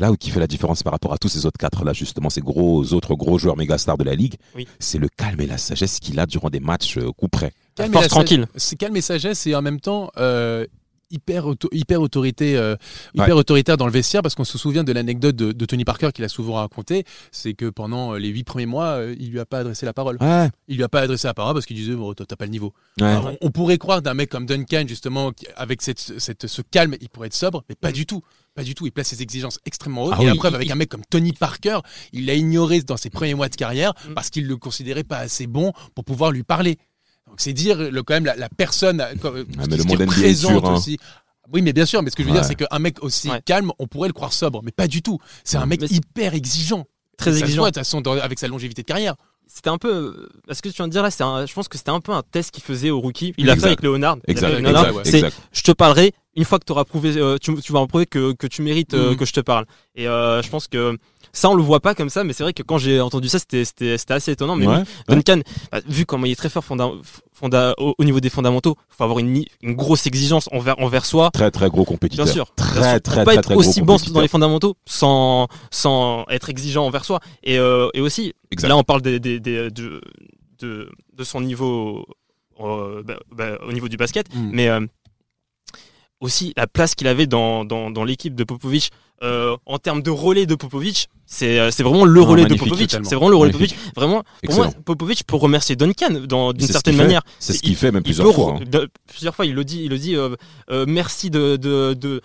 là 0.00 0.10
où 0.10 0.16
qui 0.16 0.30
fait 0.30 0.40
la 0.40 0.46
différence 0.48 0.82
par 0.82 0.92
rapport 0.92 1.12
à 1.12 1.18
tous 1.18 1.28
ces 1.28 1.46
autres 1.46 1.58
quatre 1.58 1.84
là 1.84 1.92
justement 1.92 2.30
ces 2.30 2.40
gros 2.40 2.92
autres 2.92 3.14
gros 3.14 3.38
joueurs 3.38 3.56
méga 3.56 3.78
stars 3.78 3.98
de 3.98 4.04
la 4.04 4.14
ligue 4.16 4.34
Oui. 4.56 4.66
c'est 4.80 4.98
le 4.98 5.08
calme 5.08 5.40
et 5.40 5.46
la 5.46 5.58
sagesse 5.58 6.00
qu'il 6.00 6.18
a 6.18 6.26
durant 6.26 6.50
des 6.50 6.58
matchs 6.60 6.96
euh, 6.98 7.12
coup 7.12 7.28
près 7.28 7.52
Calme 7.76 7.90
et 7.90 7.92
Force 7.92 8.04
la 8.04 8.08
tranquille. 8.08 8.46
C'est 8.56 8.76
calme 8.76 8.96
et 8.96 9.00
sagesse 9.00 9.46
et 9.46 9.54
en 9.54 9.62
même 9.62 9.78
temps 9.80 10.10
euh, 10.16 10.66
hyper, 11.10 11.46
auto- 11.46 11.68
hyper, 11.72 12.00
autorité, 12.00 12.56
euh, 12.56 12.76
hyper 13.14 13.36
autoritaire 13.36 13.76
dans 13.76 13.86
le 13.86 13.92
vestiaire 13.92 14.22
parce 14.22 14.34
qu'on 14.34 14.44
se 14.44 14.58
souvient 14.58 14.84
de 14.84 14.92
l'anecdote 14.92 15.36
de, 15.36 15.52
de 15.52 15.64
Tony 15.66 15.84
Parker 15.84 16.10
qu'il 16.14 16.24
a 16.24 16.28
souvent 16.28 16.54
raconté. 16.54 17.04
C'est 17.32 17.54
que 17.54 17.68
pendant 17.70 18.14
les 18.14 18.28
huit 18.28 18.44
premiers 18.44 18.66
mois, 18.66 18.86
euh, 18.98 19.14
il 19.18 19.30
lui 19.30 19.40
a 19.40 19.46
pas 19.46 19.58
adressé 19.58 19.86
la 19.86 19.92
parole. 19.92 20.16
ouais 20.20 20.48
Il 20.68 20.76
lui 20.76 20.82
a 20.84 20.88
pas 20.88 21.00
adressé 21.00 21.26
la 21.28 21.34
parole 21.34 21.54
parce 21.54 21.66
qu'il 21.66 21.76
disait 21.76 21.94
bon, 21.94 22.12
toi, 22.14 22.26
t'as 22.26 22.36
pas 22.36 22.44
le 22.46 22.50
niveau. 22.50 22.72
ouais 23.00 23.06
Alors, 23.08 23.32
on, 23.40 23.46
on 23.48 23.50
pourrait 23.50 23.78
croire 23.78 24.02
d'un 24.02 24.14
mec 24.14 24.30
comme 24.30 24.46
Duncan 24.46 24.84
justement 24.86 25.32
qui- 25.32 25.46
avec 25.56 25.82
cette, 25.82 25.98
cette, 26.18 26.46
ce 26.46 26.62
calme, 26.62 26.96
il 27.00 27.08
pourrait 27.08 27.26
être 27.28 27.34
sobre, 27.34 27.64
mais 27.68 27.74
pas 27.74 27.92
du 27.92 28.06
tout. 28.06 28.22
Pas 28.54 28.64
du 28.64 28.74
tout. 28.74 28.84
Il 28.86 28.90
place 28.90 29.06
ses 29.08 29.22
exigences 29.22 29.60
extrêmement 29.64 30.04
hautes. 30.04 30.14
Ah 30.18 30.22
et 30.22 30.26
la 30.26 30.34
preuve, 30.34 30.56
avec 30.56 30.68
un 30.70 30.74
mec 30.74 30.88
comme 30.88 31.04
Tony 31.08 31.32
Parker, 31.32 31.78
il 32.12 32.26
l'a 32.26 32.34
ignoré 32.34 32.82
dans 32.82 32.96
ses 32.96 33.08
premiers 33.08 33.34
mois 33.34 33.48
de 33.48 33.54
carrière 33.54 33.92
Mm. 34.08 34.14
parce 34.14 34.28
qu'il 34.30 34.46
le 34.46 34.56
considérait 34.56 35.04
pas 35.04 35.18
assez 35.18 35.46
bon 35.46 35.72
pour 35.94 36.04
pouvoir 36.04 36.32
lui 36.32 36.42
parler. 36.42 36.76
C'est 37.40 37.52
dire 37.52 37.78
le, 37.90 38.02
quand 38.02 38.14
même 38.14 38.24
la, 38.26 38.36
la 38.36 38.48
personne 38.48 39.00
euh, 39.00 39.14
comme- 39.20 39.44
Ah, 39.58 39.64
qui- 39.66 39.76
le 39.76 39.84
qui 39.84 39.96
représente 39.96 40.64
hein. 40.64 40.74
aussi. 40.74 40.98
Oui, 41.52 41.62
mais 41.62 41.72
bien 41.72 41.86
sûr. 41.86 42.02
Mais 42.02 42.10
ce 42.10 42.16
que 42.16 42.22
je 42.22 42.28
veux 42.28 42.34
Ouais. 42.34 42.40
dire, 42.40 42.46
c'est 42.46 42.54
qu'un 42.54 42.78
mec 42.78 43.02
aussi 43.02 43.28
Ouais. 43.30 43.40
calme, 43.44 43.72
on 43.78 43.86
pourrait 43.86 44.08
le 44.08 44.12
croire 44.14 44.32
sobre, 44.32 44.62
mais 44.62 44.70
pas 44.72 44.86
du 44.86 45.02
tout. 45.02 45.18
C'est 45.42 45.56
un 45.56 45.66
mec 45.66 45.80
hyper 45.90 46.34
exigeant. 46.34 46.84
Très 47.16 47.32
Ça 47.32 47.38
se 47.38 47.42
exigeant. 47.42 47.62
voit, 47.62 47.70
de 47.70 47.74
toute 47.74 47.80
façon, 47.84 48.00
dans- 48.00 48.12
avec 48.18 48.38
sa 48.38 48.46
longévité 48.48 48.82
de 48.82 48.86
carrière. 48.86 49.14
C'était 49.52 49.68
un 49.70 49.78
peu. 49.78 50.28
Ce 50.52 50.62
que 50.62 50.68
tu 50.68 50.76
viens 50.76 50.86
de 50.86 50.92
dire 50.92 51.02
là, 51.02 51.10
c'est 51.10 51.24
je 51.24 51.52
pense 51.52 51.66
que 51.66 51.76
c'était 51.76 51.90
un 51.90 52.00
peu 52.00 52.12
un 52.12 52.22
test 52.22 52.52
qu'il 52.52 52.62
faisait 52.62 52.90
au 52.90 53.00
rookie. 53.00 53.34
Il 53.36 53.46
l'a 53.46 53.56
fait 53.56 53.64
avec 53.66 53.80
fait 53.80 53.86
exact 54.32 54.44
avec 54.44 54.62
Leonard. 54.62 54.84
exact, 54.84 54.96
ouais. 54.96 55.02
C'est 55.04 55.16
exact 55.18 55.36
je 55.52 55.62
te 55.62 55.72
parlerai 55.72 56.12
une 56.36 56.44
fois 56.44 56.58
que 56.58 56.64
tu 56.64 56.72
auras 56.72 56.84
prouvé, 56.84 57.16
euh, 57.16 57.38
tu, 57.38 57.54
tu 57.60 57.72
vas 57.72 57.80
en 57.80 57.86
prouver 57.86 58.06
que, 58.06 58.32
que 58.32 58.46
tu 58.46 58.62
mérites 58.62 58.94
euh, 58.94 59.10
Mhm. 59.10 59.16
que 59.16 59.24
je 59.24 59.32
te 59.32 59.40
parle. 59.40 59.66
Et 59.96 60.06
euh, 60.06 60.40
je 60.42 60.48
pense 60.48 60.68
que 60.68 60.96
ça, 61.32 61.48
on 61.50 61.54
le 61.54 61.62
voit 61.62 61.80
pas 61.80 61.94
comme 61.94 62.08
ça, 62.10 62.24
mais 62.24 62.32
c'est 62.32 62.42
vrai 62.42 62.52
que 62.52 62.62
quand 62.62 62.78
j'ai 62.78 63.00
entendu 63.00 63.28
ça, 63.28 63.38
c'était 63.38 63.94
assez 64.08 64.32
étonnant. 64.32 64.56
Mais 64.56 64.66
Ouais, 64.66 64.78
oui, 65.08 65.14
Duncan, 65.16 65.40
bah, 65.70 65.80
vu 65.86 66.06
comment 66.06 66.26
il 66.26 66.32
est 66.32 66.36
très 66.36 66.48
fort 66.48 66.64
fonda- 66.64 66.90
fonda- 67.32 67.74
au, 67.78 67.94
au 67.98 68.04
niveau 68.04 68.20
des 68.20 68.30
fondamentaux, 68.30 68.76
faut 68.88 69.04
avoir 69.04 69.18
une, 69.18 69.44
une 69.62 69.74
grosse 69.74 70.06
exigence 70.06 70.48
envers 70.52 70.78
envers 70.80 71.04
soi. 71.06 71.30
très 71.32 71.50
très 71.50 71.68
gros 71.68 71.84
compétiteur 71.84 72.24
Bien 72.24 72.34
sûr, 72.34 72.52
très 72.54 72.80
bien 72.80 72.90
sûr, 72.92 73.02
très 73.02 73.14
pour 73.16 73.24
pas 73.24 73.30
très, 73.32 73.38
être 73.38 73.42
très 73.44 73.54
aussi 73.56 73.80
bon 73.82 73.96
dans 74.12 74.20
les 74.20 74.28
fondamentaux 74.28 74.76
sans 74.86 75.46
sans 75.70 76.24
être 76.30 76.48
exigeant 76.48 76.84
envers 76.86 77.04
soi 77.04 77.20
et 77.42 77.58
euh, 77.58 77.88
et 77.94 78.00
aussi 78.00 78.34
Exact. 78.50 78.68
là 78.68 78.76
on 78.76 78.82
parle 78.84 79.02
des, 79.02 79.20
des, 79.20 79.40
des- 79.40 79.70
de, 79.70 80.00
de 80.60 80.90
de 81.16 81.24
son 81.24 81.40
niveau 81.40 82.04
euh, 82.60 83.02
bah, 83.04 83.18
bah, 83.32 83.58
au 83.66 83.72
niveau 83.72 83.88
du 83.88 83.96
basket 83.96 84.26
Mm. 84.34 84.50
mais 84.52 84.68
euh, 84.68 84.80
aussi 86.20 86.52
la 86.56 86.66
place 86.66 86.94
qu'il 86.94 87.06
avait 87.08 87.26
dans 87.26 87.64
dans, 87.64 87.90
dans 87.90 88.04
l'équipe 88.04 88.34
de 88.34 88.44
Popovic 88.44 88.90
euh, 89.22 89.56
en 89.66 89.78
termes 89.78 90.02
de 90.02 90.10
relais 90.10 90.46
de 90.46 90.54
Popovic 90.54 91.08
c'est 91.26 91.58
euh, 91.58 91.70
c'est 91.70 91.82
vraiment 91.82 92.04
le 92.04 92.20
Non, 92.20 92.26
relais 92.26 92.44
de 92.46 92.54
Popovic 92.54 92.90
c'est 92.90 93.14
vraiment 93.14 93.28
le 93.28 93.36
relais 93.36 93.52
de. 93.52 93.56
Popovic 93.56 93.76
vraiment 93.96 94.22
pour 94.44 94.54
moi. 94.54 94.68
Popovic 94.84 95.24
peut 95.26 95.36
remercier 95.36 95.76
Duncan 95.76 96.22
dans 96.26 96.52
d'une 96.52 96.66
ce 96.66 96.72
certaine 96.72 96.96
manière 96.96 97.22
c'est 97.38 97.52
ce 97.52 97.58
Il- 97.58 97.62
qu'il 97.62 97.76
fait 97.76 97.90
même 97.92 98.02
plusieurs 98.02 98.32
fois 98.34 98.56
hein. 98.60 98.64
de- 98.66 98.88
plusieurs 99.06 99.34
fois, 99.34 99.46
il 99.46 99.54
le 99.54 99.64
dit, 99.64 99.82
il 99.84 99.90
le 99.90 99.98
dit. 99.98 100.16
euh, 100.16 100.34
euh, 100.70 100.84
merci 100.88 101.30
de, 101.30 101.56
de, 101.56 101.94
de- 101.94 102.20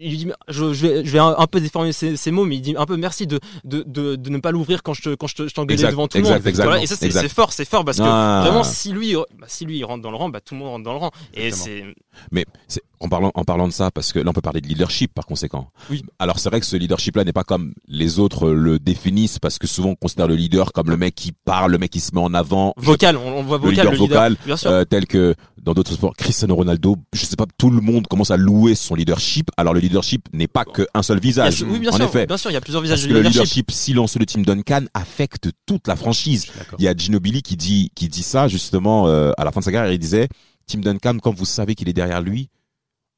Il 0.00 0.16
dit, 0.16 0.30
je, 0.48 0.72
je 0.72 0.86
vais, 0.86 1.04
je 1.04 1.10
vais 1.10 1.18
un, 1.18 1.46
peu 1.50 1.60
déformer 1.60 1.90
ces, 1.92 2.16
ces 2.16 2.30
mots, 2.30 2.44
mais 2.44 2.54
il 2.56 2.60
dit 2.62 2.74
un 2.78 2.86
peu 2.86 2.96
merci 2.96 3.26
de, 3.26 3.40
de, 3.64 3.82
de, 3.86 4.14
de 4.14 4.30
ne 4.30 4.38
pas 4.38 4.52
l'ouvrir 4.52 4.82
quand 4.84 4.94
je 4.94 5.02
te, 5.02 5.14
quand 5.16 5.26
je 5.26 5.34
te- 5.34 5.48
je 5.48 5.54
t'engueulais 5.54 5.82
devant 5.90 6.06
tout 6.06 6.18
le 6.18 6.24
monde. 6.24 6.40
Voilà, 6.54 6.80
et 6.82 6.86
ça, 6.86 6.94
c'est 6.96 7.28
fort, 7.28 7.52
c'est 7.52 7.64
fort 7.68 7.84
parce 7.84 7.98
que 7.98 8.04
Ah. 8.06 8.42
vraiment, 8.44 8.62
si 8.64 8.92
lui, 8.92 9.14
bah, 9.38 9.46
si 9.48 9.64
lui 9.66 9.78
il 9.78 9.84
rentre 9.84 10.02
dans 10.02 10.12
le 10.12 10.16
rang, 10.16 10.28
bah, 10.28 10.40
tout 10.40 10.54
le 10.54 10.60
monde 10.60 10.68
rentre 10.70 10.84
dans 10.84 10.92
le 10.92 10.98
rang. 10.98 11.10
Et 11.34 11.50
c'est, 11.50 11.84
Mais 12.30 12.44
c'est- 12.68 12.82
en 13.00 13.08
parlant 13.08 13.30
en 13.34 13.44
parlant 13.44 13.68
de 13.68 13.72
ça, 13.72 13.90
parce 13.90 14.12
que 14.12 14.18
là 14.18 14.30
on 14.30 14.32
peut 14.32 14.40
parler 14.40 14.60
de 14.60 14.66
leadership 14.68 15.12
par 15.14 15.26
conséquent. 15.26 15.70
Oui. 15.90 16.02
Alors 16.18 16.38
c'est 16.38 16.48
vrai 16.48 16.60
que 16.60 16.66
ce 16.66 16.76
leadership-là 16.76 17.24
n'est 17.24 17.32
pas 17.32 17.44
comme 17.44 17.74
les 17.86 18.18
autres 18.18 18.50
le 18.50 18.78
définissent, 18.78 19.38
parce 19.38 19.58
que 19.58 19.66
souvent 19.66 19.90
on 19.90 19.94
considère 19.94 20.28
le 20.28 20.34
leader 20.36 20.72
comme 20.72 20.90
le 20.90 20.96
mec 20.96 21.14
qui 21.14 21.32
parle, 21.44 21.72
le 21.72 21.78
mec 21.78 21.90
qui 21.90 22.00
se 22.00 22.14
met 22.14 22.20
en 22.20 22.34
avant, 22.34 22.72
vocal, 22.76 23.16
on, 23.16 23.38
on 23.38 23.42
voit 23.42 23.58
le 23.58 23.62
vocal, 23.64 23.70
leader 23.86 23.92
le 23.92 23.98
leader. 23.98 24.08
vocal, 24.08 24.36
Bien 24.46 24.56
sûr. 24.56 24.70
euh, 24.70 24.84
tel 24.84 25.06
que 25.06 25.34
dans 25.62 25.74
d'autres 25.74 25.92
sports, 25.92 26.14
Cristiano 26.16 26.54
Ronaldo. 26.54 26.96
Je 27.12 27.24
sais 27.26 27.36
pas, 27.36 27.44
tout 27.58 27.70
le 27.70 27.80
monde 27.80 28.06
commence 28.06 28.30
à 28.30 28.36
louer 28.36 28.74
son 28.74 28.94
leadership. 28.94 29.50
Alors 29.56 29.74
le 29.74 29.80
leadership 29.80 30.26
n'est 30.32 30.46
pas 30.48 30.64
qu'un 30.64 31.02
seul 31.02 31.18
a- 31.18 31.20
visage. 31.20 31.62
oui, 31.68 31.78
bien 31.78 31.90
en 31.90 31.96
sûr, 31.96 32.04
effet. 32.06 32.26
bien 32.26 32.36
sûr, 32.36 32.50
il 32.50 32.54
y 32.54 32.56
a 32.56 32.60
plusieurs 32.60 32.80
visages 32.82 32.98
Parce 33.00 33.08
de 33.08 33.12
que 33.12 33.18
le 33.18 33.28
leadership. 33.28 33.70
silencieux 33.70 34.20
de 34.20 34.24
Tim 34.24 34.42
Duncan 34.42 34.84
affecte 34.94 35.50
toute 35.66 35.86
la 35.88 35.96
franchise. 35.96 36.46
Il 36.78 36.84
y 36.84 36.88
a 36.88 36.94
Ginobili 36.96 37.42
qui 37.42 37.56
dit, 37.56 37.90
qui 37.94 38.08
dit 38.08 38.22
ça 38.22 38.48
justement 38.48 39.08
euh, 39.08 39.32
à 39.36 39.44
la 39.44 39.52
fin 39.52 39.60
de 39.60 39.64
sa 39.64 39.72
carrière. 39.72 39.92
Il 39.92 39.98
disait, 39.98 40.28
Tim 40.66 40.78
Duncan, 40.80 41.18
quand 41.22 41.34
vous 41.34 41.44
savez 41.44 41.74
qu'il 41.74 41.88
est 41.88 41.92
derrière 41.92 42.20
lui, 42.22 42.48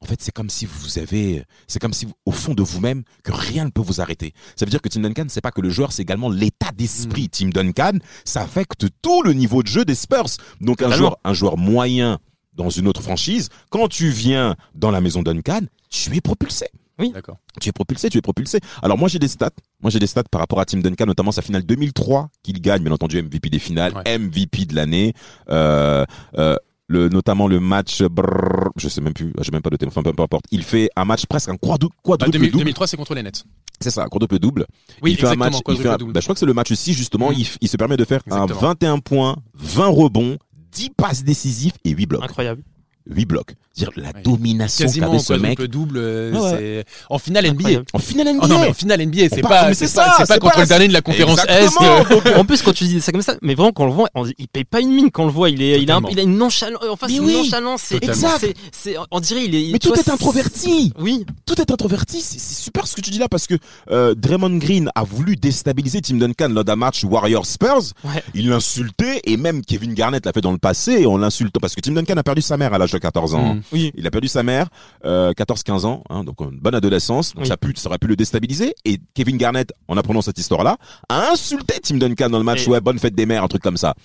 en 0.01 0.05
fait, 0.05 0.21
c'est 0.21 0.31
comme 0.31 0.49
si 0.49 0.65
vous 0.65 0.97
avez, 0.99 1.43
c'est 1.67 1.79
comme 1.79 1.93
si 1.93 2.05
vous- 2.05 2.13
au 2.25 2.31
fond 2.31 2.53
de 2.53 2.63
vous-même 2.63 3.03
que 3.23 3.31
rien 3.31 3.65
ne 3.65 3.69
peut 3.69 3.81
vous 3.81 4.01
arrêter. 4.01 4.33
Ça 4.55 4.65
veut 4.65 4.71
dire 4.71 4.81
que 4.81 4.89
Tim 4.89 5.01
Duncan, 5.01 5.25
c'est 5.29 5.41
pas 5.41 5.51
que 5.51 5.61
le 5.61 5.69
joueur, 5.69 5.91
c'est 5.91 6.01
également 6.01 6.29
l'état 6.29 6.71
d'esprit. 6.75 7.29
Tim 7.29 7.49
Duncan, 7.49 7.99
ça 8.25 8.41
affecte 8.41 8.87
tout 9.01 9.21
le 9.23 9.33
niveau 9.33 9.61
de 9.63 9.67
jeu 9.67 9.85
des 9.85 9.95
Spurs. 9.95 10.25
Donc 10.59 10.81
un 10.81 10.91
joueur, 10.91 11.17
un 11.23 11.33
joueur 11.33 11.57
moyen 11.57 12.19
dans 12.53 12.69
une 12.69 12.87
autre 12.87 13.01
franchise, 13.01 13.49
quand 13.69 13.87
tu 13.87 14.09
viens 14.09 14.55
dans 14.75 14.91
la 14.91 14.99
maison 15.01 15.21
Duncan, 15.21 15.61
tu 15.89 16.15
es 16.15 16.21
propulsé 16.21 16.65
D'accord. 17.13 17.37
tu 17.59 17.69
es 17.69 17.71
propulsé, 17.71 18.09
tu 18.09 18.17
es 18.19 18.21
propulsé. 18.21 18.59
Alors 18.83 18.95
moi 18.97 19.07
j'ai 19.09 19.17
des 19.17 19.27
stats, 19.27 19.49
moi 19.81 19.89
j'ai 19.89 19.97
des 19.99 20.05
stats 20.05 20.23
par 20.29 20.39
rapport 20.41 20.59
à 20.59 20.65
Tim 20.65 20.79
Duncan, 20.79 21.05
notamment 21.07 21.31
sa 21.31 21.41
finale 21.41 21.63
2003 21.63 22.29
qu'il 22.43 22.61
gagne, 22.61 22.83
bien 22.83 22.91
entendu 22.91 23.17
MVP 23.21 23.49
des 23.49 23.57
finales, 23.59 23.93
Ouais. 23.95 24.17
MVP 24.19 24.65
de 24.65 24.75
l'année, 24.75 25.13
euh, 25.49 26.05
euh, 26.37 26.55
le 26.91 27.09
notamment 27.09 27.47
le 27.47 27.59
match, 27.59 28.01
brrr, 28.03 28.69
je 28.75 28.87
sais 28.89 29.01
même 29.01 29.13
plus, 29.13 29.33
j'ai 29.41 29.51
même 29.51 29.61
pas 29.61 29.69
de 29.69 29.77
téléphone, 29.77 30.03
peu, 30.03 30.13
peu 30.13 30.23
importe. 30.23 30.45
Il 30.51 30.63
fait 30.63 30.89
un 30.95 31.05
match 31.05 31.25
presque 31.25 31.49
un 31.49 31.55
quadruple, 31.57 31.95
2000 32.31 32.51
double. 32.51 32.59
2003, 32.63 32.87
c'est 32.87 32.97
contre 32.97 33.15
les 33.15 33.23
Nets. 33.23 33.43
C'est 33.79 33.89
ça, 33.91 34.03
un 34.03 34.07
quadruple 34.07 34.37
double. 34.39 34.65
Oui, 35.01 35.11
il 35.11 35.17
fait 35.17 35.27
un 35.27 35.31
exactement. 35.33 35.45
match, 35.45 35.53
il 35.67 35.75
fait 35.77 35.79
un- 35.79 35.83
quadruple 35.83 35.99
double. 35.99 36.13
bah, 36.13 36.19
je 36.19 36.25
crois 36.25 36.35
que 36.35 36.39
c'est 36.39 36.45
le 36.45 36.53
match 36.53 36.73
6 36.73 36.93
justement, 36.93 37.29
Mhm. 37.31 37.43
il, 37.61 37.67
se 37.69 37.77
permet 37.77 37.97
de 37.97 38.05
faire 38.05 38.21
un 38.29 38.43
Exactement. 38.43 38.69
21 38.69 38.99
points, 38.99 39.35
20 39.55 39.87
rebonds, 39.87 40.37
10 40.71 40.89
passes 40.95 41.23
décisives 41.23 41.73
et 41.85 41.89
8 41.91 42.05
blocs. 42.05 42.23
Incroyable. 42.23 42.63
8 43.09 43.25
blocs. 43.25 43.53
C'est-à-dire 43.73 44.03
la 44.03 44.09
Ouais. 44.09 44.21
domination 44.23 44.85
Quasiment 44.85 45.07
qu'avait 45.07 45.19
ce 45.19 45.33
mec 45.33 45.61
double. 45.61 45.95
euh, 45.97 46.31
Ouais, 46.33 46.39
ouais. 46.39 46.83
c'est 46.85 46.85
en 47.09 47.17
finale 47.19 47.45
NBA. 47.45 47.53
Incroyable. 47.59 47.85
en 47.93 47.99
finale 47.99 48.27
NBA. 48.27 48.39
Oh 48.43 48.47
non, 48.47 48.59
mais 48.59 48.67
en 48.67 48.73
finale 48.73 49.01
NBA, 49.01 49.29
c'est 49.29 49.45
On 49.45 49.47
pas, 49.47 49.73
c'est 49.73 49.93
pas, 49.95 50.25
pas 50.27 50.39
contre 50.39 50.55
pas- 50.55 50.61
le 50.61 50.67
dernier 50.67 50.87
de 50.89 50.93
la 50.93 51.01
conférence 51.01 51.39
S. 51.47 51.65
Exactement. 51.67 51.89
euh, 51.89 52.03
Donc, 52.09 52.37
en 52.37 52.43
plus, 52.45 52.61
quand 52.61 52.73
tu 52.73 52.83
dis 52.83 52.99
ça 52.99 53.13
comme 53.13 53.21
ça, 53.21 53.35
mais 53.41 53.55
vraiment, 53.55 53.71
quand 53.71 53.83
on 53.83 53.87
le 53.87 53.93
voit, 53.93 54.09
on 54.13 54.25
dit, 54.25 54.35
il 54.37 54.47
paye 54.49 54.65
pas 54.65 54.81
une 54.81 54.91
mine 54.93 55.09
quand 55.09 55.23
on 55.23 55.27
le 55.27 55.31
voit. 55.31 55.49
Il 55.49 55.61
est, 55.61 55.81
il 55.81 55.89
a, 55.89 55.95
un- 55.95 56.01
Totalement. 56.01 56.09
il 56.11 56.19
a 56.19 56.23
une 56.23 56.37
nonchalance. 56.37 56.81
Enfin, 56.89 57.07
Mais 57.07 57.13
c'est 57.13 57.19
oui. 57.21 57.31
une 57.31 57.37
nonchalance. 57.43 57.81
C'est, 57.85 57.99
Totalement. 58.01 58.27
c'est, 58.41 58.53
c'est, 58.73 58.95
on 59.09 59.19
dirait, 59.21 59.45
il 59.45 59.55
est. 59.55 59.71
Mais 59.71 59.79
tout 59.79 59.87
vois, 59.87 59.97
est 59.99 60.09
introverti. 60.09 60.91
Oui. 60.99 61.25
tout 61.45 61.59
est 61.61 61.71
introverti. 61.71 62.21
C'est 62.21 62.39
c'est 62.39 62.55
super 62.61 62.87
ce 62.87 62.95
que 62.95 63.01
tu 63.01 63.09
dis 63.09 63.19
là 63.19 63.29
parce 63.29 63.47
que 63.47 63.55
euh, 63.89 64.13
Draymond 64.15 64.57
Green 64.57 64.89
a 64.95 65.03
voulu 65.03 65.37
déstabiliser 65.37 66.01
Tim 66.01 66.15
Duncan 66.17 66.49
lors 66.49 66.65
d'un 66.65 66.75
match 66.75 67.03
Warriors 67.05 67.45
Spurs. 67.45 67.93
Ouais. 68.03 68.21
Il 68.33 68.49
l'insultait 68.49 69.21
et 69.23 69.37
même 69.37 69.61
Kevin 69.63 69.93
Garnett 69.93 70.25
l'a 70.25 70.33
fait 70.33 70.41
dans 70.41 70.51
le 70.51 70.57
passé 70.57 71.05
en 71.05 71.17
l'insultant 71.17 71.59
parce 71.61 71.73
que 71.73 71.81
Tim 71.81 71.93
Duncan 71.93 72.17
a 72.17 72.23
perdu 72.23 72.41
sa 72.41 72.57
mère 72.57 72.73
à 72.73 72.77
l'âge 72.91 72.99
de 72.99 73.03
14 73.03 73.33
ans. 73.35 73.55
Mm. 73.55 73.61
Oui. 73.71 73.91
Il 73.95 74.05
a 74.07 74.11
perdu 74.11 74.27
sa 74.27 74.43
mère, 74.43 74.67
euh, 75.05 75.33
14-15 75.33 75.85
ans, 75.85 76.03
hein, 76.09 76.23
donc 76.23 76.39
une 76.41 76.59
bonne 76.59 76.75
adolescence. 76.75 77.33
Donc 77.33 77.43
Oui. 77.43 77.47
ça, 77.47 77.53
a 77.55 77.57
pu, 77.57 77.73
ça 77.75 77.89
aurait 77.89 77.97
pu 77.97 78.07
le 78.07 78.15
déstabiliser. 78.15 78.73
Et 78.85 78.99
Kevin 79.13 79.37
Garnett, 79.37 79.71
en 79.87 79.97
apprenant 79.97 80.21
cette 80.21 80.37
histoire-là, 80.37 80.77
a 81.09 81.31
insulté 81.31 81.79
Tim 81.81 81.97
Duncan 81.97 82.29
dans 82.29 82.37
le 82.37 82.43
match. 82.43 82.67
Et- 82.67 82.69
Ouais, 82.69 82.81
bonne 82.81 82.99
fête 82.99 83.15
des 83.15 83.25
mères, 83.25 83.43
un 83.43 83.47
truc 83.47 83.61
comme 83.61 83.77
ça. 83.77 83.95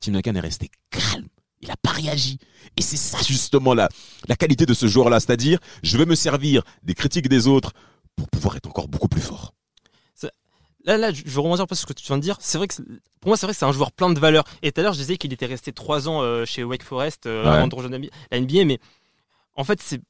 Tim 0.00 0.12
Duncan 0.12 0.34
est 0.34 0.40
resté 0.40 0.70
calme. 0.90 1.26
Il 1.62 1.70
a 1.70 1.74
pas 1.82 1.90
réagi. 1.90 2.38
Et 2.78 2.82
c'est 2.82 2.96
ça 2.96 3.18
justement 3.26 3.74
la, 3.74 3.88
la 4.28 4.36
qualité 4.36 4.64
de 4.64 4.72
ce 4.72 4.86
joueur-là, 4.86 5.20
c'est-à-dire 5.20 5.58
je 5.82 5.98
vais 5.98 6.06
me 6.06 6.14
servir 6.14 6.62
des 6.82 6.94
critiques 6.94 7.28
des 7.28 7.46
autres 7.46 7.72
pour 8.16 8.28
pouvoir 8.28 8.56
être 8.56 8.66
encore 8.66 8.88
beaucoup 8.88 9.08
plus 9.08 9.20
fort. 9.20 9.52
Là, 10.84 10.96
là, 10.96 11.12
je 11.12 11.22
veux 11.26 11.40
rebondir 11.40 11.62
un 11.64 11.66
peu 11.66 11.74
sur 11.74 11.88
ce 11.88 11.92
que 11.92 11.98
tu 11.98 12.06
viens 12.06 12.16
de 12.16 12.22
dire. 12.22 12.36
C'est 12.40 12.58
vrai 12.58 12.66
que, 12.68 12.74
pour 13.20 13.28
moi, 13.28 13.36
c'est 13.36 13.46
vrai 13.46 13.52
que 13.52 13.58
c'est 13.58 13.66
un 13.66 13.72
joueur 13.72 13.92
plein 13.92 14.10
de 14.10 14.18
valeur. 14.18 14.44
Et 14.62 14.72
tout 14.72 14.80
à 14.80 14.84
l'heure, 14.84 14.92
je 14.94 14.98
disais 14.98 15.16
qu'il 15.16 15.32
était 15.32 15.46
resté 15.46 15.72
trois 15.72 16.08
ans 16.08 16.22
euh, 16.22 16.44
chez 16.46 16.64
Wake 16.64 16.82
Forest 16.82 17.26
euh, 17.26 17.42
Ouais. 17.44 17.50
avant 17.50 17.68
de 17.68 17.74
rejoindre 17.74 17.98
la 18.30 18.40
NBA, 18.40 18.64
mais 18.64 18.78
en 19.56 19.64
fait, 19.64 19.80
c'est, 19.82 20.00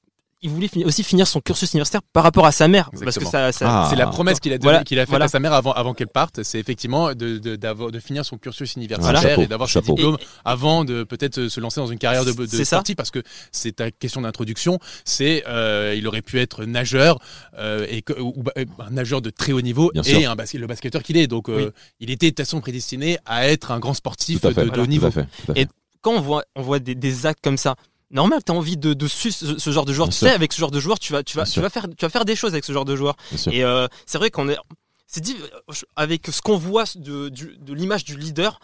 il 0.42 0.50
voulait 0.50 0.68
finir- 0.68 0.87
aussi 0.87 1.02
finir 1.02 1.26
son 1.26 1.40
cursus 1.40 1.73
universitaire 1.73 2.00
par 2.12 2.23
rapport 2.23 2.47
à 2.47 2.52
sa 2.52 2.66
mère, 2.68 2.90
parce 2.90 3.00
que 3.02 3.06
Exactement. 3.09 3.30
ça, 3.30 3.52
ça- 3.52 3.66
Ah. 3.68 3.87
C'est 3.90 3.97
la 3.97 4.06
promesse 4.06 4.40
qu'il 4.40 4.52
a, 4.52 4.59
Voilà, 4.61 4.85
qu'il 4.85 4.99
a 4.99 5.02
faite 5.02 5.11
voilà. 5.11 5.26
à 5.26 5.28
sa 5.28 5.38
mère 5.38 5.52
avant, 5.52 5.73
avant 5.73 5.92
qu'elle 5.94 6.09
parte. 6.09 6.42
C'est 6.42 6.59
effectivement 6.59 7.09
de, 7.14 7.38
de, 7.38 7.56
d'avoir- 7.56 7.90
de 7.90 8.00
finir 8.00 8.25
son 8.25 8.38
cursus 8.38 8.75
universitaire 8.76 9.12
Voilà. 9.12 9.20
Chapeau, 9.28 9.42
et 9.42 9.47
d'avoir 9.47 9.68
ses 9.68 9.80
diplômes 9.82 10.16
avant 10.44 10.85
de 10.85 11.04
peut-être 11.04 11.49
se 11.49 11.61
lancer 11.61 11.80
dans 11.80 11.87
une 11.88 11.99
carrière 11.99 12.25
de, 12.25 12.32
de 12.32 12.47
C'est 12.47 12.64
ça. 12.64 12.76
sportif 12.76 12.97
parce 12.97 13.11
que 13.11 13.23
c'est 13.52 13.76
ta 13.76 13.90
question 13.90 14.23
d'introduction. 14.23 14.78
C'est 15.04 15.44
euh, 15.47 15.94
il 15.97 16.06
aurait 16.09 16.23
pu 16.23 16.40
être 16.40 16.64
nageur 16.64 17.18
euh, 17.59 17.87
et 17.88 18.02
que- 18.02 18.18
ou, 18.18 18.35
ou- 18.37 18.44
un 18.56 18.90
nageur 18.90 19.20
de 19.20 19.30
très 19.30 19.52
haut 19.52 19.61
niveau 19.61 19.90
Bien 19.92 20.02
et 20.02 20.20
sûr. 20.20 20.30
un 20.30 20.37
basket, 20.37 20.61
le 20.61 20.66
basketteur 20.66 21.02
qu'il 21.02 21.16
est. 21.16 21.26
Donc 21.26 21.49
euh, 21.49 21.66
Oui. 21.66 21.73
il 22.00 22.11
était 22.11 22.26
de 22.26 22.30
toute 22.30 22.38
façon 22.47 22.61
prédestiné 22.61 23.18
à 23.26 23.47
être 23.49 23.70
un 23.73 23.78
grand 23.78 23.94
sportif 23.94 24.40
de, 24.40 24.49
haut 24.49 24.68
Tout 24.70 24.87
niveau. 24.87 25.06
à 25.06 25.11
fait. 25.11 25.25
tout 25.44 25.52
à 25.52 25.54
fait. 25.54 25.61
Et- 25.62 25.66
quand 26.02 26.12
on 26.14 26.20
voit, 26.23 26.44
on 26.56 26.62
voit 26.62 26.78
des, 26.78 26.94
des 26.94 27.26
actes 27.26 27.40
comme 27.44 27.59
ça, 27.59 27.75
normal, 28.11 28.43
t'as 28.45 28.52
envie 28.52 28.76
de, 28.76 28.95
de 28.95 29.09
suivre 29.09 29.35
ce, 29.37 29.59
ce 29.59 29.71
genre 29.71 29.85
de 29.85 29.93
joueur. 29.93 30.09
Bien 30.09 30.12
tu 30.12 30.19
sûr. 30.19 30.29
sais, 30.29 30.35
avec 30.35 30.52
ce 30.52 30.59
genre 30.61 30.71
de 30.71 30.81
joueur, 30.81 30.99
tu 30.99 31.12
vas, 31.12 31.23
tu 31.23 31.37
vas, 31.37 31.43
Bien 31.45 31.49
tu 31.49 31.52
sûr. 31.55 31.62
vas 31.62 31.71
faire, 31.71 31.87
tu 31.97 32.05
vas 32.05 32.11
faire 32.11 32.25
des 32.25 32.37
choses 32.37 32.52
avec 32.52 32.64
ce 32.64 32.73
genre 32.73 32.85
de 32.85 32.97
joueur. 32.97 33.17
Bien. 33.33 33.52
Et 33.52 33.64
euh, 33.64 33.87
c'est 34.07 34.19
vrai 34.19 34.31
qu'on 34.31 34.49
est, 34.49 34.57
c'est 35.07 35.21
dit 35.21 35.37
avec 35.97 36.26
ce 36.29 36.40
qu'on 36.43 36.57
voit 36.57 36.85
de 36.97 37.73
l'image 37.73 38.05
du 38.05 38.17
leader. 38.17 38.61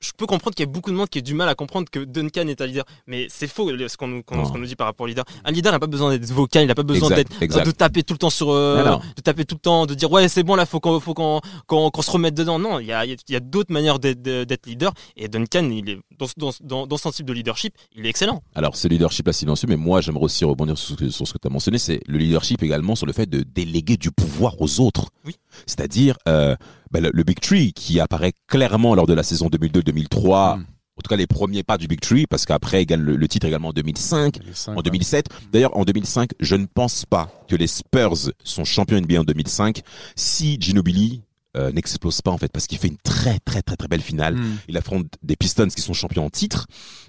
Je 0.00 0.12
peux 0.16 0.26
comprendre 0.26 0.54
qu'il 0.54 0.64
y 0.64 0.68
a 0.68 0.70
beaucoup 0.70 0.90
de 0.90 0.96
monde 0.96 1.08
qui 1.08 1.18
a 1.18 1.20
du 1.20 1.34
mal 1.34 1.48
à 1.48 1.54
comprendre 1.56 1.88
que 1.90 1.98
Duncan 2.04 2.46
est 2.46 2.60
un 2.60 2.66
leader, 2.66 2.84
mais 3.08 3.26
c'est 3.30 3.48
faux 3.48 3.68
ce 3.68 3.96
qu'on 3.96 4.06
nous, 4.06 4.66
dit 4.66 4.76
par 4.76 4.86
rapport 4.86 5.04
au 5.04 5.08
leader. 5.08 5.24
Un 5.44 5.50
leader 5.50 5.72
n'a 5.72 5.80
pas 5.80 5.88
besoin 5.88 6.10
d'être 6.16 6.30
vocal, 6.32 6.62
il 6.62 6.66
n'a 6.68 6.74
pas 6.76 6.84
besoin 6.84 7.08
d'être 7.10 7.30
de 7.40 7.70
taper 7.72 8.04
tout 8.04 8.14
le 8.14 8.18
temps 8.18 8.30
sur, 8.30 8.50
euh, 8.50 8.96
de 9.16 9.22
taper 9.22 9.44
tout 9.44 9.56
le 9.56 9.60
temps, 9.60 9.86
de 9.86 9.94
dire 9.94 10.10
ouais 10.12 10.28
c'est 10.28 10.44
bon 10.44 10.54
là 10.54 10.66
faut 10.66 10.78
qu'on 10.80 11.00
faut 11.00 11.14
qu'on 11.14 11.40
qu'on 11.66 12.02
se 12.02 12.10
remette 12.10 12.34
dedans. 12.34 12.58
Non, 12.58 12.78
il 12.78 12.86
y 12.86 12.92
a 12.92 13.04
y 13.04 13.12
a- 13.34 13.40
d'autres 13.40 13.72
manières 13.72 13.98
d'être 13.98 14.66
leader 14.66 14.92
et 15.16 15.28
Duncan 15.28 15.68
il 15.70 15.90
est 15.90 15.98
dans, 16.18 16.26
dans, 16.36 16.50
dans, 16.60 16.86
dans 16.86 16.96
son 16.96 17.10
type 17.10 17.26
de 17.26 17.32
leadership, 17.32 17.74
il 17.96 18.06
est 18.06 18.08
excellent. 18.08 18.42
Alors, 18.54 18.76
ce 18.76 18.88
leadership 18.88 19.26
là 19.26 19.32
silencieux, 19.32 19.68
mais 19.68 19.76
moi, 19.76 20.00
j'aimerais 20.00 20.24
aussi 20.24 20.44
rebondir 20.44 20.76
sur 20.76 20.96
ce 20.96 21.04
que, 21.04 21.10
sur 21.10 21.26
ce 21.28 21.32
que 21.32 21.38
tu 21.38 21.46
as 21.46 21.50
mentionné, 21.50 21.78
c'est 21.78 22.00
le 22.06 22.18
leadership 22.18 22.62
également 22.62 22.94
sur 22.96 23.06
le 23.06 23.12
fait 23.12 23.26
de 23.28 23.42
déléguer 23.42 23.96
du 23.96 24.10
pouvoir 24.10 24.60
aux 24.60 24.80
autres. 24.80 25.10
Oui. 25.24 25.36
C'est-à-dire 25.66 26.18
euh, 26.28 26.56
ben, 26.90 27.02
le, 27.02 27.10
le 27.12 27.22
Big 27.22 27.40
Tree 27.40 27.72
qui 27.72 28.00
apparaît 28.00 28.32
clairement 28.46 28.94
lors 28.94 29.06
de 29.06 29.14
la 29.14 29.22
saison 29.22 29.48
2002-2003. 29.48 30.58
Mm. 30.58 30.64
En 30.98 31.00
tout 31.00 31.10
cas, 31.10 31.16
les 31.16 31.28
premiers 31.28 31.62
pas 31.62 31.78
du 31.78 31.86
Big 31.86 32.00
Tree, 32.00 32.26
parce 32.26 32.44
qu'après, 32.44 32.82
il 32.82 32.86
gagne 32.86 33.02
le, 33.02 33.14
le 33.14 33.28
titre 33.28 33.46
également 33.46 33.68
en 33.68 33.72
2005, 33.72 34.40
Les 34.44 34.52
cinq, 34.52 34.72
en 34.72 34.76
ouais. 34.76 34.82
2007. 34.82 35.26
D'ailleurs, 35.52 35.76
en 35.76 35.84
2005, 35.84 36.30
je 36.40 36.56
ne 36.56 36.66
pense 36.66 37.04
pas 37.06 37.30
que 37.48 37.54
les 37.54 37.68
Spurs 37.68 38.32
sont 38.42 38.64
champions 38.64 39.00
NBA 39.00 39.20
en 39.20 39.24
2005 39.24 39.82
si 40.16 40.56
Ginobili 40.60 41.22
euh, 41.58 41.72
n'explose 41.72 42.22
pas 42.22 42.30
en 42.30 42.38
fait, 42.38 42.50
parce 42.52 42.66
qu'il 42.66 42.78
fait 42.78 42.88
une 42.88 42.96
très 42.98 43.38
très 43.40 43.62
très 43.62 43.76
très 43.76 43.88
belle 43.88 44.00
finale. 44.00 44.34
Mm. 44.36 44.56
Il 44.68 44.76
affronte 44.76 45.06
des 45.22 45.36
Pistons 45.36 45.68
qui 45.68 45.82
sont 45.82 45.92
champions 45.92 46.24
en 46.26 46.30
titre, 46.30 46.66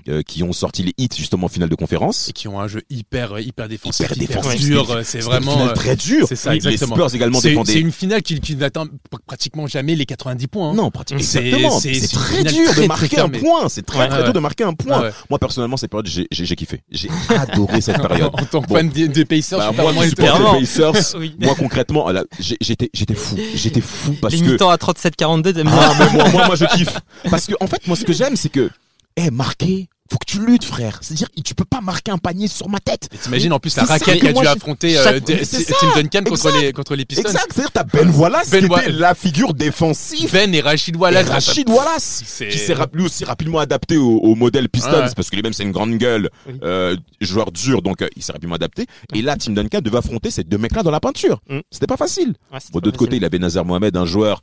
euh, 0.08 0.22
qui 0.24 0.44
ont 0.44 0.54
sorti 0.54 0.84
les 0.84 0.94
hits 0.98 1.10
justement 1.16 1.46
en 1.46 1.50
finale 1.50 1.70
de 1.70 1.76
conférence. 1.76 2.30
Et 2.30 2.34
qui 2.34 2.48
ont 2.48 2.60
un 2.60 2.68
jeu 2.68 2.82
hyper 2.90 3.40
hyper 3.40 3.68
défensif, 3.70 4.06
Hyper 4.06 4.18
hyper, 4.24 4.42
défensif. 4.42 4.62
dur. 4.62 4.86
C'était- 4.88 5.04
C'est 5.04 5.20
vraiment 5.20 5.52
une 5.54 5.58
finale 5.60 5.70
euh, 5.70 5.74
très 5.74 5.96
dur. 5.96 6.26
c'est 6.28 6.36
ça, 6.36 6.52
les 6.52 6.58
exactement. 6.58 6.96
Spurs 6.96 7.16
également 7.16 7.40
défendaient. 7.42 7.74
c'est 7.74 7.80
une 7.80 7.92
finale 7.92 8.22
qui, 8.22 8.40
qui 8.40 8.56
n'atteint 8.56 8.86
pr- 8.86 9.20
pratiquement 9.26 9.68
jamais 9.68 9.96
les 9.96 10.06
90 10.06 10.48
points. 10.48 10.72
hein. 10.72 10.74
Non, 10.74 10.90
pratiquement. 10.92 11.24
C'est- 11.24 11.40
Exactement. 11.46 11.80
c'est- 11.80 12.14
très 12.14 12.44
dur 12.44 12.52
très, 12.52 12.56
de 12.56 12.70
très 12.72 12.88
marquer 12.88 13.20
un 13.20 13.30
point. 13.30 13.70
C'est 13.70 13.86
très 13.86 14.08
très 14.10 14.24
dur 14.24 14.34
de 14.34 14.40
marquer 14.40 14.64
un 14.64 14.74
point. 14.74 15.10
Ah. 15.10 15.12
Moi 15.30 15.40
personnellement, 15.40 15.78
cette 15.78 15.92
période, 15.92 16.08
j'ai 16.08 16.56
kiffé. 16.56 16.82
J'ai 16.92 17.10
adoré 17.30 17.82
cette 17.82 18.02
période. 18.02 18.30
En 18.34 18.46
tant 18.46 18.62
que 18.62 18.74
fan 18.74 18.90
des, 18.90 19.26
Pacers, 19.26 19.60
moi, 19.74 19.92
les 19.94 21.46
moi 21.46 21.56
concrètement, 21.56 22.08
j'ai- 22.40 22.58
j'étais 22.62 22.90
j'étais 22.94 23.14
fou. 23.16 23.36
J'étais 23.56 23.82
fou 23.82 24.16
parce 24.22 24.36
Que 24.42 24.52
mi-temps 24.52 24.70
à 24.70 24.76
37-42, 24.78 25.54
t'aimes 25.54 25.68
bien 25.68 25.80
Ah, 25.80 25.94
moi, 26.14 26.30
moi, 26.30 26.46
moi, 26.48 26.56
je 26.56 26.66
kiffe. 26.66 26.98
Parce 27.30 27.46
que, 27.48 27.54
en 27.60 27.68
fait, 27.68 27.86
moi, 27.88 27.96
ce 27.96 28.04
que 28.06 28.14
j'aime, 28.14 28.36
c'est 28.36 28.50
que, 28.50 28.70
eh, 29.16 29.32
marquer, 29.32 29.88
faut 30.12 30.18
que 30.18 30.26
tu 30.26 30.46
luttes, 30.46 30.66
frère. 30.66 31.00
C'est-à-dire, 31.02 31.28
tu 31.44 31.54
peux 31.56 31.66
pas 31.66 31.82
marquer 31.82 32.12
un 32.12 32.18
panier 32.18 32.48
sur 32.48 32.68
ma 32.70 32.80
tête. 32.80 33.10
Et 33.14 33.18
T'imagines 33.18 33.54
en 33.54 33.60
plus 33.60 33.76
la 33.76 33.84
raquette 33.84 34.20
qui 34.20 34.28
a 34.28 34.34
dû 34.34 34.48
affronter 34.48 34.98
euh, 34.98 35.20
de- 35.20 35.34
Tim. 35.80 36.02
Duncan 36.02 36.24
contre 36.30 36.60
les, 36.60 36.74
contre 36.74 36.96
les 36.96 37.06
Pistons. 37.06 37.24
Exact. 37.30 37.46
C'est-à-dire, 37.52 37.72
t'as 37.72 37.84
Ben 37.84 38.10
Wallace 38.12 38.50
Ben 38.50 38.64
qui 38.66 38.70
Wa- 38.72 38.82
était 38.82 38.92
la 38.92 39.14
figure 39.16 39.54
défensive. 39.54 40.32
Ben 40.32 40.54
et 40.54 40.62
Rachid 40.62 40.96
Et 40.96 40.98
Wallace. 40.98 41.30
Rachid 41.30 41.70
Wallace, 41.70 42.24
qui 42.50 42.58
s'est 42.58 42.76
lui 42.94 43.06
aussi 43.06 43.24
rapidement 43.24 43.60
adapté 43.60 43.98
au, 43.98 44.18
au 44.20 44.36
modèle 44.36 44.68
Pistons, 44.70 44.90
Ouais. 44.92 45.10
parce 45.16 45.30
que 45.30 45.36
lui-même 45.36 45.54
c'est 45.54 45.64
une 45.64 45.72
grande 45.72 45.96
gueule, 45.98 46.30
euh, 46.64 46.96
joueur 47.22 47.52
dur, 47.52 47.82
donc 47.82 48.02
euh, 48.02 48.08
il 48.16 48.24
s'est 48.24 48.32
rapidement 48.32 48.56
adapté. 48.56 48.86
Et 49.14 49.22
là, 49.22 49.36
Tim 49.38 49.52
Duncan 49.54 49.80
devait 49.82 49.98
affronter 49.98 50.32
ces 50.32 50.44
deux 50.44 50.58
mecs-là 50.58 50.84
dans 50.84 50.92
la 50.92 51.00
peinture. 51.00 51.40
Mm. 51.50 51.60
C'était 51.72 51.88
pas 51.88 51.98
facile. 51.98 52.34
Ouais, 52.52 52.60
Bon, 52.72 52.80
pas 52.80 52.86
d'autre 52.86 52.98
côté, 52.98 53.18
il 53.18 53.26
avait 53.26 53.40
Nazar 53.40 53.66
Mohamed, 53.66 53.96
un 53.96 54.06
joueur 54.06 54.42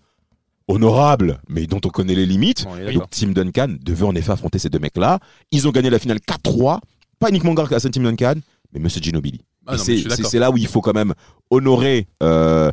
honorable, 0.68 1.40
mais 1.48 1.66
dont 1.66 1.80
on 1.84 1.88
connaît 1.88 2.14
les 2.14 2.26
limites. 2.26 2.64
Bon, 2.64 2.92
Donc. 2.92 3.10
Tim 3.10 3.28
Duncan 3.28 3.76
devait 3.80 4.04
en 4.06 4.14
effet 4.14 4.32
affronter 4.32 4.58
ces 4.58 4.68
deux 4.68 4.78
mecs-là. 4.78 5.20
Ils 5.52 5.66
ont 5.68 5.70
gagné 5.70 5.90
la 5.90 5.98
finale 5.98 6.18
4-3, 6.18 6.80
pas 7.18 7.28
uniquement 7.28 7.54
grâce 7.54 7.84
à 7.84 7.90
Tim 7.90 8.02
Duncan, 8.02 8.34
mais 8.72 8.80
Monsieur 8.80 9.00
Ginobili. 9.00 9.40
Ah 9.68 9.76
c'est 9.78 10.38
là 10.38 10.50
où 10.50 10.56
il 10.56 10.66
faut 10.68 10.80
quand 10.80 10.94
même 10.94 11.12
honorer 11.50 12.06
euh, 12.22 12.70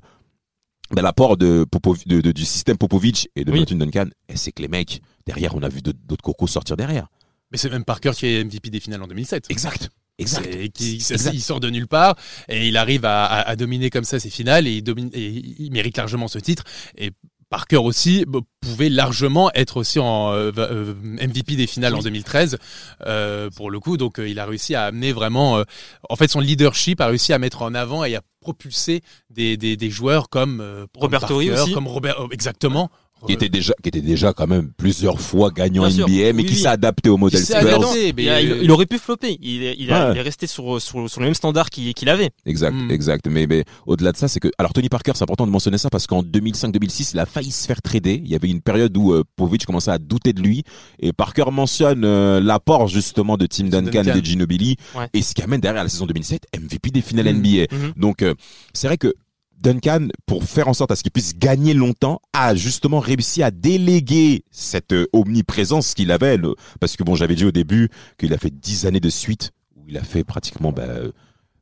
ben, 0.92 1.02
l'apport 1.02 1.38
de, 1.38 1.66
Popov- 1.66 2.06
de- 2.08 2.22
de- 2.22 2.32
du 2.32 2.46
système 2.46 2.78
Popovic 2.78 3.30
et 3.36 3.44
de 3.46 3.52
Oui. 3.52 3.60
Martin 3.60 3.76
Duncan. 3.78 4.06
Et 4.30 4.38
c'est 4.38 4.52
que 4.52 4.62
les 4.62 4.68
mecs, 4.68 5.02
derrière, 5.26 5.56
on 5.56 5.64
a 5.64 5.70
vu 5.70 5.82
d'autres 5.82 6.22
cocos 6.22 6.46
sortir 6.48 6.78
derrière. 6.78 7.08
Mais 7.52 7.58
c'est 7.58 7.70
même 7.70 7.84
Parker 7.84 8.12
qui 8.16 8.28
est 8.28 8.44
MVP 8.44 8.70
des 8.70 8.80
finales 8.80 9.02
en 9.02 9.08
2007. 9.08 9.46
Exact. 9.50 9.90
Exact. 10.20 10.48
Qui- 10.74 10.98
il 11.34 11.42
sort 11.42 11.60
de 11.60 11.72
nulle 11.72 11.88
part 11.88 12.16
et 12.48 12.68
il 12.68 12.78
arrive 12.78 13.06
à, 13.06 13.26
à- 13.26 13.42
à 13.50 13.56
dominer 13.56 13.90
comme 13.90 14.04
ça 14.04 14.20
ses 14.20 14.30
finales 14.30 14.68
et 14.68 14.72
il, 14.74 14.84
domine, 14.84 15.10
et 15.14 15.28
il 15.28 15.72
mérite 15.72 15.98
largement 15.98 16.28
ce 16.28 16.38
titre. 16.38 16.64
Et 16.96 17.10
Parker 17.54 17.78
aussi 17.78 18.26
bah, 18.28 18.40
pouvait 18.62 18.90
largement 18.90 19.52
être 19.54 19.78
aussi 19.78 20.00
en 20.00 20.32
euh, 20.34 20.52
euh, 20.58 20.96
MVP 21.22 21.56
des 21.56 21.68
finales 21.68 21.94
en 21.94 22.00
2013 22.00 22.58
euh, 23.06 23.52
pour 23.52 23.70
le 23.70 23.80
coup. 23.80 23.96
Donc 23.96 24.20
euh, 24.20 24.28
il 24.28 24.40
a 24.40 24.48
réussi 24.48 24.74
à 24.74 24.86
amener 24.86 25.12
vraiment, 25.12 25.58
euh, 25.60 25.64
en 26.10 26.16
fait, 26.16 26.32
son 26.32 26.40
leadership 26.40 27.00
a 27.00 27.06
réussi 27.06 27.32
à 27.32 27.38
mettre 27.38 27.62
en 27.62 27.76
avant 27.76 28.06
et 28.06 28.16
à 28.16 28.22
propulser 28.42 29.02
des, 29.30 29.56
des, 29.56 29.78
des 29.78 29.90
joueurs 29.92 30.30
comme 30.30 30.62
euh, 30.62 30.88
comme 30.94 31.02
Robert 31.04 31.28
Torrey 31.28 31.52
aussi. 31.52 31.74
comme 31.74 31.86
Robert, 31.88 32.16
exactement. 32.32 32.90
Qui 33.27 33.34
était 33.34 33.50
déjà, 33.50 33.74
qui 33.82 33.89
était 33.89 34.01
déjà 34.01 34.34
quand 34.34 34.48
même 34.48 34.72
plusieurs 34.77 35.20
fois 35.20 35.50
gagnant 35.51 35.84
Bien 35.88 35.92
sûr. 35.92 36.08
NBA, 36.08 36.34
mais 36.34 36.42
Oui, 36.42 36.46
qui 36.46 36.53
oui. 36.56 36.60
s'est 36.62 36.68
adapté 36.68 37.10
au 37.10 37.18
modèle 37.18 37.39
s'est 37.39 37.53
Spurs. 37.60 37.68
adapté. 37.75 38.13
mais- 38.15 38.24
Il, 38.24 38.30
a- 38.30 38.42
il- 38.42 38.63
il 38.63 38.72
aurait 38.72 38.86
pu 38.86 38.98
flopper. 38.98 39.38
Il 39.42 39.63
est, 39.63 39.75
il 39.80 39.92
a- 39.92 40.08
Ouais. 40.08 40.15
il 40.15 40.18
est 40.20 40.22
resté 40.22 40.46
sur, 40.48 40.82
sur, 40.82 41.10
sur 41.10 41.20
le 41.22 41.25
même 41.27 41.34
standard 41.34 41.70
qu'il 41.70 41.94
qu'il 41.94 42.10
avait. 42.10 42.30
Exact, 42.46 42.74
Mm. 42.75 42.92
exact. 42.92 43.27
Mais, 43.30 43.48
mais 43.48 43.63
au-delà 43.86 44.12
de 44.12 44.18
ça, 44.18 44.27
c'est 44.27 44.39
que 44.39 44.50
alors 44.58 44.74
Tony 44.74 44.89
Parker, 44.89 45.12
c'est 45.15 45.24
important 45.24 45.46
de 45.46 45.51
mentionner 45.51 45.77
ça 45.77 45.89
parce 45.89 46.08
qu'en 46.08 46.22
2005-2006, 46.24 47.12
il 47.13 47.20
a 47.20 47.25
failli 47.25 47.51
se 47.51 47.65
faire 47.65 47.82
trader. 47.82 48.22
Il 48.24 48.30
y 48.30 48.36
avait 48.36 48.50
une 48.50 48.62
période 48.62 48.96
où 48.98 49.13
euh, 49.13 49.24
Povic 49.36 49.65
commençait 49.65 49.92
à 49.92 49.98
douter 49.98 50.34
de 50.34 50.42
lui 50.42 50.63
et 51.00 51.13
Parker 51.13 51.46
mentionne 51.51 52.03
euh, 52.06 52.39
l'apport 52.42 52.88
justement 52.88 53.38
de 53.38 53.46
Tim 53.46 53.65
Duncan, 53.65 54.01
Duncan. 54.03 54.15
et 54.18 54.22
de 54.22 54.25
Ginobili 54.25 54.75
Ouais. 54.96 55.08
et 55.13 55.22
ce 55.22 55.34
qui 55.34 55.42
amène 55.42 55.62
derrière 55.62 55.84
la 55.84 55.89
saison 55.89 56.06
2007 56.06 56.44
MVP 56.60 56.89
des 56.92 57.01
finales 57.01 57.34
Mm. 57.34 57.38
NBA. 57.38 57.68
Mhm. 57.75 57.94
Donc 57.98 58.22
euh, 58.22 58.34
c'est 58.74 58.88
vrai 58.88 58.98
que 58.98 59.13
Duncan, 59.60 60.10
pour 60.26 60.44
faire 60.44 60.68
en 60.68 60.74
sorte 60.74 60.92
à 60.92 60.96
ce 60.96 61.04
qu'il 61.04 61.12
puisse 61.12 61.38
gagner 61.38 61.74
longtemps, 61.74 62.22
a 62.34 62.54
justement 62.56 63.00
réussi 63.00 63.44
à 63.44 63.52
déléguer 63.52 64.44
cette 64.52 64.92
euh, 64.94 65.08
omniprésence 65.14 65.94
qu'il 65.94 66.12
avait. 66.12 66.38
le- 66.38 66.56
parce 66.80 66.98
que 66.98 67.04
bon, 67.04 67.16
j'avais 67.16 67.36
dit 67.36 67.46
au 67.46 67.52
début 67.52 67.90
qu'il 68.18 68.34
a 68.34 68.38
fait 68.38 68.50
10 68.52 68.86
années 68.86 69.00
de 69.00 69.10
suite 69.10 69.52
où 69.78 69.86
il 69.88 69.98
a 69.98 70.04
fait 70.04 70.24
pratiquement 70.26 70.72
bah, 70.74 70.84
euh, 70.84 71.12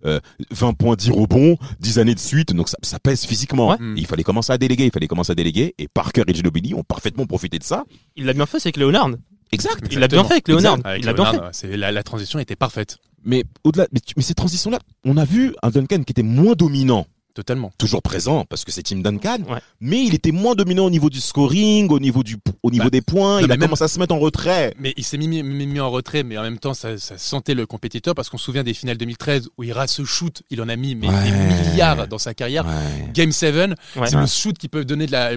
euh, 0.05 0.19
20 0.49 0.73
points, 0.73 0.95
10 0.95 1.11
rebonds, 1.11 1.57
10 1.79 1.99
années 1.99 2.15
de 2.15 2.19
suite, 2.19 2.53
donc 2.53 2.69
ça, 2.69 2.77
ça 2.81 2.97
pèse 2.97 3.23
physiquement. 3.25 3.69
Ouais. 3.69 3.77
Il 3.95 4.07
fallait 4.07 4.23
commencer 4.23 4.51
à 4.51 4.57
déléguer, 4.57 4.85
il 4.85 4.91
fallait 4.91 5.07
commencer 5.07 5.31
à 5.33 5.35
déléguer, 5.35 5.75
et 5.77 5.87
Parker 5.87 6.23
et 6.27 6.33
Ginobili 6.33 6.73
ont 6.73 6.83
parfaitement 6.83 7.27
profité 7.27 7.59
de 7.59 7.63
ça. 7.63 7.83
Il 8.15 8.25
l'a 8.25 8.33
bien 8.33 8.47
fait, 8.47 8.59
c'est 8.59 8.69
avec 8.69 8.77
Leonard. 8.77 9.11
Exact. 9.51 9.85
Il 9.91 9.99
l'a 9.99 10.07
bien 10.07 10.23
fait 10.23 10.33
avec 10.33 10.47
Leonard. 10.47 10.79
Avec 10.85 11.03
Il 11.03 11.05
l'a 11.05 11.13
bien 11.13 11.51
fait. 11.51 11.77
La, 11.77 11.91
la 11.91 12.03
transition 12.03 12.39
était 12.39 12.55
parfaite, 12.55 12.97
Mais 13.25 13.43
au-delà, 13.63 13.85
mais, 13.91 13.99
mais 14.17 14.23
ces 14.23 14.33
transitions-là, 14.33 14.79
on 15.05 15.17
a 15.17 15.25
vu 15.25 15.53
un 15.61 15.69
Duncan 15.69 16.01
qui 16.01 16.11
était 16.13 16.23
moins 16.23 16.53
dominant. 16.53 17.05
Totalement. 17.33 17.71
toujours 17.77 18.01
présent 18.01 18.45
parce 18.49 18.65
que 18.65 18.71
c'est 18.71 18.83
Tim 18.83 18.97
Duncan, 18.97 19.37
Ouais. 19.49 19.59
mais 19.79 20.03
il 20.03 20.13
était 20.15 20.31
moins 20.31 20.55
dominant 20.55 20.85
au 20.85 20.89
niveau 20.89 21.09
du 21.09 21.19
scoring, 21.21 21.89
au 21.89 21.99
niveau 21.99 22.23
du 22.23 22.37
au 22.63 22.71
niveau 22.71 22.85
Bah, 22.85 22.89
des 22.89 23.01
points. 23.01 23.39
non, 23.41 23.45
il 23.47 23.51
a 23.51 23.57
même- 23.57 23.61
commencé 23.67 23.83
à 23.83 23.87
se 23.87 23.97
mettre 23.99 24.13
en 24.13 24.19
retrait. 24.19 24.73
Mais 24.79 24.93
il 24.97 25.03
s'est 25.03 25.17
mis, 25.17 25.27
mis, 25.27 25.43
mis 25.43 25.79
en 25.79 25.89
retrait, 25.89 26.23
mais 26.23 26.37
en 26.37 26.43
même 26.43 26.59
temps, 26.59 26.73
ça, 26.73 26.97
ça 26.97 27.17
sentait 27.17 27.53
le 27.53 27.65
compétiteur 27.65 28.13
parce 28.15 28.29
qu'on 28.29 28.37
se 28.37 28.45
souvient 28.45 28.63
des 28.63 28.73
finales 28.73 28.97
2013 28.97 29.49
où 29.57 29.63
il 29.63 29.71
rate 29.73 29.89
ce 29.89 30.03
shoot, 30.05 30.41
il 30.49 30.61
en 30.61 30.69
a 30.69 30.75
mis 30.75 30.95
mais 30.95 31.07
Ouais. 31.09 31.23
des 31.23 31.69
milliards 31.71 32.07
dans 32.07 32.17
sa 32.17 32.33
carrière. 32.33 32.65
Ouais. 32.65 33.09
Game 33.13 33.31
7, 33.31 33.71
Ouais. 33.95 34.07
c'est 34.07 34.17
le 34.17 34.25
shoot 34.27 34.57
qui 34.57 34.67
peut 34.67 34.85
donner 34.85 35.05
de 35.07 35.11
la 35.11 35.31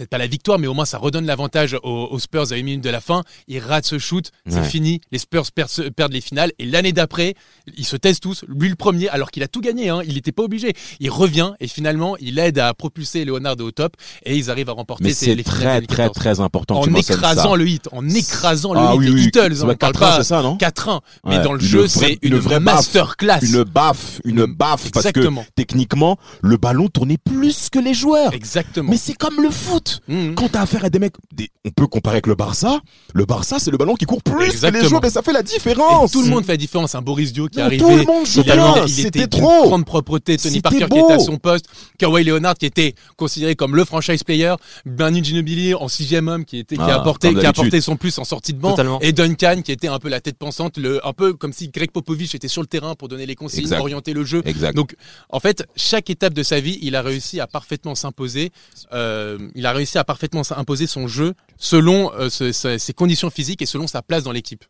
peut-être 0.00 0.10
pas 0.10 0.18
la 0.18 0.26
victoire, 0.26 0.58
mais 0.58 0.66
au 0.66 0.72
moins 0.72 0.86
ça 0.86 0.96
redonne 0.96 1.26
l'avantage 1.26 1.76
aux, 1.82 2.08
aux 2.10 2.18
Spurs 2.18 2.52
à 2.52 2.56
une 2.56 2.64
minute 2.64 2.80
de 2.82 2.88
la 2.88 3.02
fin. 3.02 3.22
Il 3.48 3.58
rate 3.58 3.84
ce 3.84 3.98
shoot, 3.98 4.30
c'est 4.48 4.56
Ouais. 4.60 4.64
fini. 4.64 5.00
Les 5.12 5.18
Spurs 5.18 5.44
perdent, 5.54 5.90
perdent 5.94 6.12
les 6.14 6.22
finales 6.22 6.52
et 6.58 6.64
l'année 6.64 6.92
d'après, 6.92 7.34
ils 7.76 7.84
se 7.84 7.96
taisent 7.96 8.18
tous. 8.20 8.44
Lui 8.48 8.70
le 8.70 8.76
premier, 8.76 9.08
alors 9.10 9.30
qu'il 9.30 9.42
a 9.42 9.48
tout 9.48 9.60
gagné, 9.60 9.90
hein, 9.90 10.00
il 10.06 10.14
n'était 10.14 10.32
pas 10.32 10.42
obligé. 10.42 10.72
Il 11.00 11.10
revient 11.10 11.52
et 11.60 11.68
finalement 11.68 12.16
il 12.18 12.38
aide 12.38 12.58
à 12.58 12.72
propulser 12.72 13.26
Leonard 13.26 13.56
au 13.60 13.70
top 13.72 13.94
et 14.24 14.36
ils 14.36 14.50
arrivent 14.50 14.70
à 14.70 14.72
remporter 14.72 15.04
Mais 15.04 15.12
ces- 15.12 15.26
c'est 15.26 15.34
les 15.34 15.42
finales 15.42 15.60
très 15.60 15.80
2014. 15.80 16.12
très 16.14 16.20
très 16.20 16.40
important. 16.40 16.80
en 16.80 16.94
écrasant 16.94 17.50
ça. 17.50 17.56
le 17.56 17.68
hit, 17.68 17.88
en 17.92 18.08
écrasant 18.08 18.72
le 18.72 18.80
Ah 18.80 18.92
hit, 18.94 18.98
oui, 19.00 19.04
les 19.06 19.12
oui. 19.12 19.24
Beatles, 19.26 19.52
on 19.62 19.66
pas 19.66 19.72
ne 19.72 19.74
parle 19.74 19.92
4 19.92 20.02
ans, 20.02 20.06
pas 20.06 20.16
c'est 20.16 20.24
ça, 20.28 20.42
non 20.42 20.56
4-1. 20.56 21.00
Mais 21.26 21.36
Ouais. 21.36 21.42
dans 21.42 21.52
le 21.52 21.60
Une 21.60 21.66
jeu, 21.66 21.78
vraie- 21.80 21.88
c'est 21.88 22.18
une, 22.22 22.38
vraie 22.38 22.58
baffe. 22.60 22.76
masterclass. 22.76 23.40
Une 23.42 23.64
baffe, 23.64 24.20
une 24.24 24.46
baffe, 24.46 24.90
parce 24.90 25.04
que 25.04 25.08
Exactement. 25.10 25.44
techniquement, 25.56 26.16
le 26.40 26.56
ballon 26.56 26.88
tournait 26.88 27.18
plus 27.18 27.68
que 27.68 27.78
les 27.78 27.92
joueurs. 27.92 28.32
Exactement. 28.32 28.90
Mais 28.90 28.96
c'est 28.96 29.14
comme 29.14 29.42
le 29.42 29.50
foot. 29.50 29.89
Mhm. 30.08 30.34
Quand 30.34 30.48
t'as 30.50 30.62
affaire 30.62 30.84
à 30.84 30.90
des 30.90 30.98
mecs, 30.98 31.14
des- 31.32 31.50
on 31.64 31.70
peut 31.70 31.86
comparer 31.86 32.14
avec 32.16 32.26
le 32.26 32.34
Barça. 32.34 32.80
Le 33.14 33.24
Barça, 33.24 33.58
c'est 33.58 33.70
le 33.70 33.76
ballon 33.78 33.94
qui 33.94 34.04
court 34.04 34.22
plus 34.22 34.34
que 34.34 34.40
les 34.40 34.46
Exactement. 34.50 34.88
joueurs, 34.88 35.00
mais 35.02 35.10
ça 35.10 35.22
fait 35.22 35.32
la 35.32 35.40
Et 35.40 35.44
différence. 35.44 36.12
tout 36.12 36.22
le 36.22 36.28
monde 36.28 36.44
fait 36.44 36.52
la 36.52 36.56
différence. 36.56 36.94
Un 36.94 37.02
Boris 37.02 37.32
Dio 37.32 37.48
qui 37.48 37.58
Non, 37.58 37.64
est 37.64 37.66
arrivé. 37.66 37.82
tout 37.82 37.90
le 37.90 38.04
monde 38.04 38.26
joue 38.26 38.42
bien. 38.42 38.84
il 38.86 38.88
C'était 38.92 39.20
était 39.20 39.26
trop. 39.28 39.68
grande 39.68 39.84
propreté. 39.84 40.36
Tony 40.36 40.60
Parker 40.60 40.86
qui 40.90 40.98
était 40.98 41.12
à 41.12 41.18
son 41.18 41.36
poste. 41.38 41.66
Kawhi 41.98 42.24
Leonard 42.24 42.54
qui 42.54 42.66
était 42.66 42.94
considéré 43.16 43.56
comme 43.56 43.76
le 43.76 43.84
franchise 43.84 44.22
player. 44.24 44.54
Manu 44.84 45.22
Ginobili 45.24 45.74
en 45.74 45.88
sixième 45.88 46.28
homme 46.28 46.44
qui 46.44 46.58
était 46.58 46.76
qui 46.76 46.82
Ah, 46.84 46.94
a 46.94 47.00
apporté 47.00 47.34
qui 47.34 47.44
a 47.44 47.50
apporté 47.50 47.80
son 47.80 47.96
plus 47.96 48.18
en 48.18 48.24
sortie 48.24 48.52
de 48.52 48.58
banc. 48.58 48.70
Totalement. 48.70 49.00
Et 49.00 49.12
Duncan 49.12 49.62
qui 49.64 49.72
était 49.72 49.88
un 49.88 49.98
peu 49.98 50.08
la 50.08 50.20
tête 50.20 50.36
pensante, 50.38 50.78
le, 50.78 51.06
un 51.06 51.12
peu 51.12 51.34
comme 51.34 51.52
si 51.52 51.68
Greg 51.68 51.90
Popovich 51.90 52.34
était 52.34 52.48
sur 52.48 52.62
le 52.62 52.66
terrain 52.66 52.94
pour 52.94 53.08
donner 53.08 53.26
les 53.26 53.34
consignes, 53.34 53.60
Exact. 53.62 53.80
orienter 53.80 54.12
le 54.12 54.24
jeu. 54.24 54.42
Exact. 54.44 54.74
Donc, 54.74 54.94
en 55.30 55.40
fait, 55.40 55.64
chaque 55.76 56.10
étape 56.10 56.34
de 56.34 56.42
sa 56.42 56.60
vie, 56.60 56.78
il 56.82 56.94
a 56.96 57.02
réussi 57.02 57.40
à 57.40 57.46
parfaitement 57.46 57.94
s'imposer. 57.94 58.50
euh, 58.92 59.38
il 59.54 59.66
a 59.66 59.72
réussi 59.72 59.79
à 59.98 60.04
parfaitement 60.04 60.42
imposer 60.56 60.86
son 60.86 61.06
jeu 61.08 61.34
selon 61.56 62.12
euh, 62.14 62.28
ce- 62.30 62.52
ce- 62.52 62.78
ses 62.78 62.92
conditions 62.92 63.30
physiques 63.30 63.62
et 63.62 63.66
selon 63.66 63.86
sa 63.86 64.02
place 64.02 64.22
dans 64.24 64.32
l'équipe. 64.32 64.64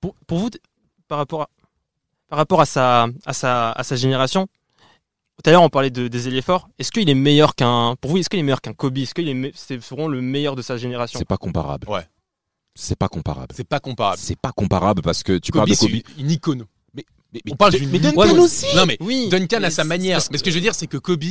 Pour, 0.00 0.14
pour 0.26 0.38
vous, 0.38 0.50
par 1.08 1.18
rapport 1.18 1.42
à, 1.42 1.48
par 2.28 2.38
rapport 2.38 2.60
à 2.60 2.66
sa, 2.66 3.08
à 3.24 3.32
sa, 3.32 3.72
à 3.72 3.82
sa 3.84 3.96
génération, 3.96 4.46
tout 5.42 5.48
à 5.48 5.52
l'heure 5.52 5.62
on 5.62 5.68
parlait 5.68 5.90
de, 5.90 6.08
des 6.08 6.28
ailiers 6.28 6.42
forts. 6.42 6.68
Est-ce 6.78 6.90
qu'il 6.92 7.08
est 7.08 7.14
meilleur 7.14 7.54
qu'un, 7.54 7.94
pour 8.00 8.10
vous, 8.10 8.18
est-ce 8.18 8.28
qu'il 8.28 8.38
est 8.38 8.42
meilleur 8.42 8.60
qu'un 8.60 8.72
Kobe? 8.74 8.98
Est-ce 8.98 9.14
qu'il 9.14 9.28
est, 9.28 9.52
c'est 9.54 9.76
vraiment 9.76 10.08
le 10.08 10.20
meilleur 10.20 10.56
de 10.56 10.62
sa 10.62 10.76
génération? 10.76 11.18
C'est 11.18 11.24
pas 11.28 11.36
comparable. 11.36 11.88
Ouais. 11.88 12.06
C'est 12.74 12.96
pas 12.98 13.08
comparable. 13.08 13.54
C'est 13.56 13.66
pas 13.68 13.80
comparable. 13.80 14.18
C'est 14.20 14.38
pas 14.38 14.52
comparable 14.52 15.02
parce 15.02 15.22
que 15.22 15.38
tu 15.38 15.50
Kobe, 15.52 15.60
parles 15.60 15.70
de 15.70 15.74
c'est 15.74 15.88
Kobe. 15.88 16.00
une 16.18 16.30
icône. 16.30 16.64
Mais, 16.94 17.04
mais- 17.32 17.40
On 17.50 17.56
parle 17.56 17.72
mais- 17.72 17.78
d'une 17.80 17.90
mais 17.90 17.98
icône. 17.98 18.12
Duncan 18.12 18.34
Ouais, 18.34 18.38
aussi. 18.40 18.66
Non 18.76 18.84
mais 18.86 18.96
Oui. 19.00 19.28
Duncan 19.30 19.58
mais 19.60 19.66
a 19.66 19.70
sa 19.70 19.84
manière. 19.84 20.20
Mais 20.30 20.36
ce 20.38 20.42
que 20.42 20.50
je 20.50 20.54
veux 20.56 20.60
dire, 20.60 20.74
c'est 20.74 20.86
que 20.86 20.98
Kobe, 20.98 21.22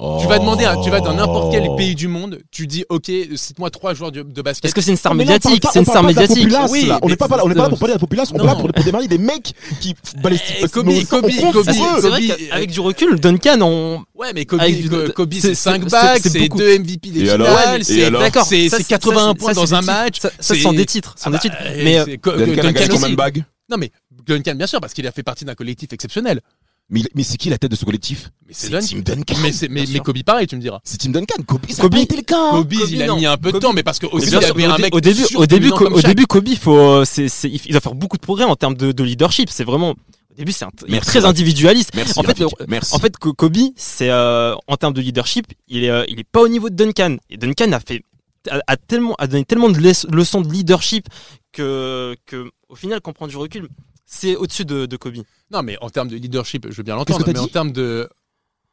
Oh. 0.00 0.18
tu 0.20 0.26
vas 0.26 0.38
demander, 0.40 0.64
à- 0.64 0.76
tu 0.82 0.90
vas 0.90 1.00
dans 1.00 1.14
n'importe 1.14 1.52
quel 1.52 1.68
pays 1.76 1.94
du 1.94 2.08
monde, 2.08 2.40
tu 2.50 2.66
dis, 2.66 2.84
ok, 2.88 3.10
cite-moi 3.36 3.70
trois 3.70 3.94
joueurs 3.94 4.10
de, 4.10 4.22
de 4.22 4.42
basket. 4.42 4.64
Est-ce 4.64 4.74
que 4.74 4.80
c'est 4.80 4.90
une 4.90 4.96
star 4.96 5.14
médiatique 5.14 5.64
C'est 5.72 5.78
une 5.78 5.84
star 5.84 6.02
médiatique. 6.02 6.42
populace, 6.42 6.70
Oui. 6.72 6.90
On 7.02 7.08
n'est 7.08 7.16
pas, 7.16 7.28
là- 7.28 7.44
on 7.44 7.48
n'est 7.48 7.54
pas 7.54 7.62
là 7.64 7.68
pour 7.68 7.78
parler 7.78 7.92
de 7.92 7.96
la 7.96 8.00
population, 8.00 8.34
on 8.38 8.42
est 8.42 8.46
là 8.46 8.54
pour, 8.56 8.72
pour 8.72 8.84
démarrer 8.84 9.06
des 9.08 9.18
mecs 9.18 9.52
qui 9.80 9.94
balistique. 10.22 10.56
Eh, 10.60 10.64
Kobe- 10.66 10.86
Kobe- 11.06 11.52
Kobe-. 11.52 11.64
C'est 11.64 12.08
vrai 12.08 12.20
Kobe- 12.22 12.48
qu'avec 12.50 12.70
du 12.70 12.80
recul, 12.80 13.20
Duncan, 13.20 13.58
on, 13.62 14.02
Ouais, 14.16 14.32
mais 14.34 14.44
Kobe, 14.46 14.60
Ko- 14.60 15.12
Kobe, 15.12 15.32
c'est- 15.34 15.40
c'est 15.40 15.48
c'est- 15.48 15.54
5 15.54 15.82
c'est- 15.84 15.90
bagues, 15.90 16.20
c'est 16.22 16.28
c'est 16.30 16.38
beaucoup. 16.40 16.58
2 16.58 16.68
MVP 16.80 17.10
des 17.10 17.26
finales, 17.26 17.84
c'est 17.84 18.04
alors 18.04 18.20
d'accord. 18.20 18.46
c'est 18.46 18.68
Ça, 18.68 18.78
c'est 18.78 18.82
ça, 18.82 18.88
81 18.88 19.28
ça, 19.28 19.34
points 19.34 19.52
dans 19.52 19.74
un 19.74 19.82
match. 19.82 20.18
Ça, 20.20 20.28
ça, 20.30 20.34
c'est- 20.40 20.54
ce 20.56 20.60
sont 20.60 20.72
des 20.72 20.86
titres. 20.86 21.14
Ah 21.22 21.26
des 21.30 21.32
bah, 21.34 21.38
titres. 21.38 21.56
euh, 21.62 21.80
Mais 21.84 21.98
euh, 21.98 22.04
Duncan 22.04 22.68
a 22.68 22.88
combien 22.88 23.08
de 23.10 23.14
bagues 23.14 23.44
Non 23.70 23.76
mais 23.78 23.90
Duncan 24.26 24.54
bien 24.56 24.66
sûr 24.66 24.80
parce 24.80 24.92
qu'il 24.92 25.06
a 25.06 25.12
fait 25.12 25.22
partie 25.22 25.44
d'un 25.44 25.54
collectif 25.54 25.92
exceptionnel. 25.92 26.40
Mais, 26.90 27.02
mais 27.14 27.22
c'est 27.22 27.38
qui 27.38 27.48
la 27.48 27.56
tête 27.56 27.70
de 27.70 27.76
ce 27.76 27.84
collectif 27.86 28.30
Mais 28.46 28.52
c'est. 28.52 28.68
Tim 28.68 28.98
Duncan. 29.00 29.34
Mais 29.42 29.52
c'est 29.52 29.68
mais. 29.68 29.86
Kobe 30.00 30.22
pareil, 30.22 30.46
tu 30.46 30.54
me 30.54 30.60
diras. 30.60 30.80
C'est 30.84 30.98
Tim 30.98 31.10
Duncan. 31.10 31.42
Kobe, 31.46 31.62
ça 31.70 31.82
Kobe- 31.82 31.94
a 31.94 31.96
pas 31.96 32.02
été 32.02 32.16
le 32.16 32.22
cas. 32.22 32.50
Kobe, 32.50 32.74
Kobe, 32.74 32.88
il 32.90 33.02
a 33.02 33.06
non. 33.06 33.16
mis 33.16 33.24
un 33.26 33.36
peu 33.38 33.48
de 33.48 33.52
Kobe- 33.52 33.62
temps 33.62 33.72
mais 33.72 33.82
parce 33.82 33.98
que 33.98 34.04
Mais 34.06 34.12
aussi 34.12 34.26
bien 34.30 34.38
il 34.40 34.42
y 34.42 34.46
sûr, 34.46 34.54
avait 34.54 34.66
au, 34.66 34.70
un 34.70 34.76
dé- 34.76 34.82
mec 34.82 34.94
au 34.94 35.00
début, 35.00 35.22
au 35.34 35.46
début, 35.46 35.70
comme 35.70 35.94
au 35.94 35.96
Shaq. 36.00 36.06
début, 36.08 36.26
Kobe, 36.26 36.46
il 36.48 36.58
faut, 36.58 36.76
euh, 36.78 37.04
c'est, 37.06 37.28
c'est- 37.28 37.48
il 37.48 37.72
doit 37.72 37.80
faire 37.80 37.94
beaucoup 37.94 38.16
de 38.18 38.22
progrès 38.22 38.44
en 38.44 38.54
termes 38.54 38.74
de, 38.76 38.92
de 38.92 39.02
leadership. 39.02 39.48
C'est 39.50 39.64
vraiment, 39.64 39.90
au 39.92 40.34
début, 40.36 40.52
c'est 40.52 40.66
un- 40.66 40.70
il 40.82 40.88
est 40.88 40.92
Merci, 40.92 41.08
très 41.08 41.18
Rafik. 41.20 41.30
individualiste. 41.30 41.90
Merci. 41.94 42.18
En 42.18 42.22
fait, 42.22 42.38
Rafik. 42.38 42.60
le- 42.60 42.66
Merci. 42.68 42.94
En 42.94 42.98
fait, 42.98 43.16
Ko- 43.16 43.32
Kobe, 43.32 43.56
c'est 43.76 44.10
euh, 44.10 44.54
en 44.66 44.76
termes 44.76 44.92
de 44.94 45.00
leadership, 45.00 45.46
il 45.68 45.84
est, 45.84 45.90
euh, 45.90 46.04
il 46.08 46.20
est 46.20 46.28
pas 46.30 46.42
au 46.42 46.48
niveau 46.48 46.68
de 46.68 46.74
Duncan. 46.76 47.16
Et 47.30 47.38
Duncan 47.38 47.72
a 47.72 47.80
fait, 47.80 48.02
a, 48.50 48.60
a 48.66 48.76
tellement, 48.76 49.14
a 49.14 49.26
donné 49.26 49.46
tellement 49.46 49.70
de 49.70 49.78
leç- 49.80 50.06
leçons 50.14 50.42
de 50.42 50.52
leadership 50.52 51.06
que, 51.52 52.14
que, 52.26 52.50
au 52.68 52.74
final, 52.76 53.00
qu'on 53.00 53.14
prend 53.14 53.26
du 53.26 53.36
recul, 53.38 53.68
c'est 54.14 54.36
au-dessus 54.36 54.64
de, 54.64 54.86
de 54.86 54.96
Kobe. 54.96 55.16
Non 55.50 55.62
mais 55.62 55.76
en 55.80 55.90
termes 55.90 56.08
de 56.08 56.16
leadership, 56.16 56.66
je 56.70 56.76
veux 56.76 56.82
bien 56.82 56.96
l'entendre 56.96 57.24
mais 57.26 57.38
en 57.38 57.46
termes 57.48 57.72
de 57.72 58.08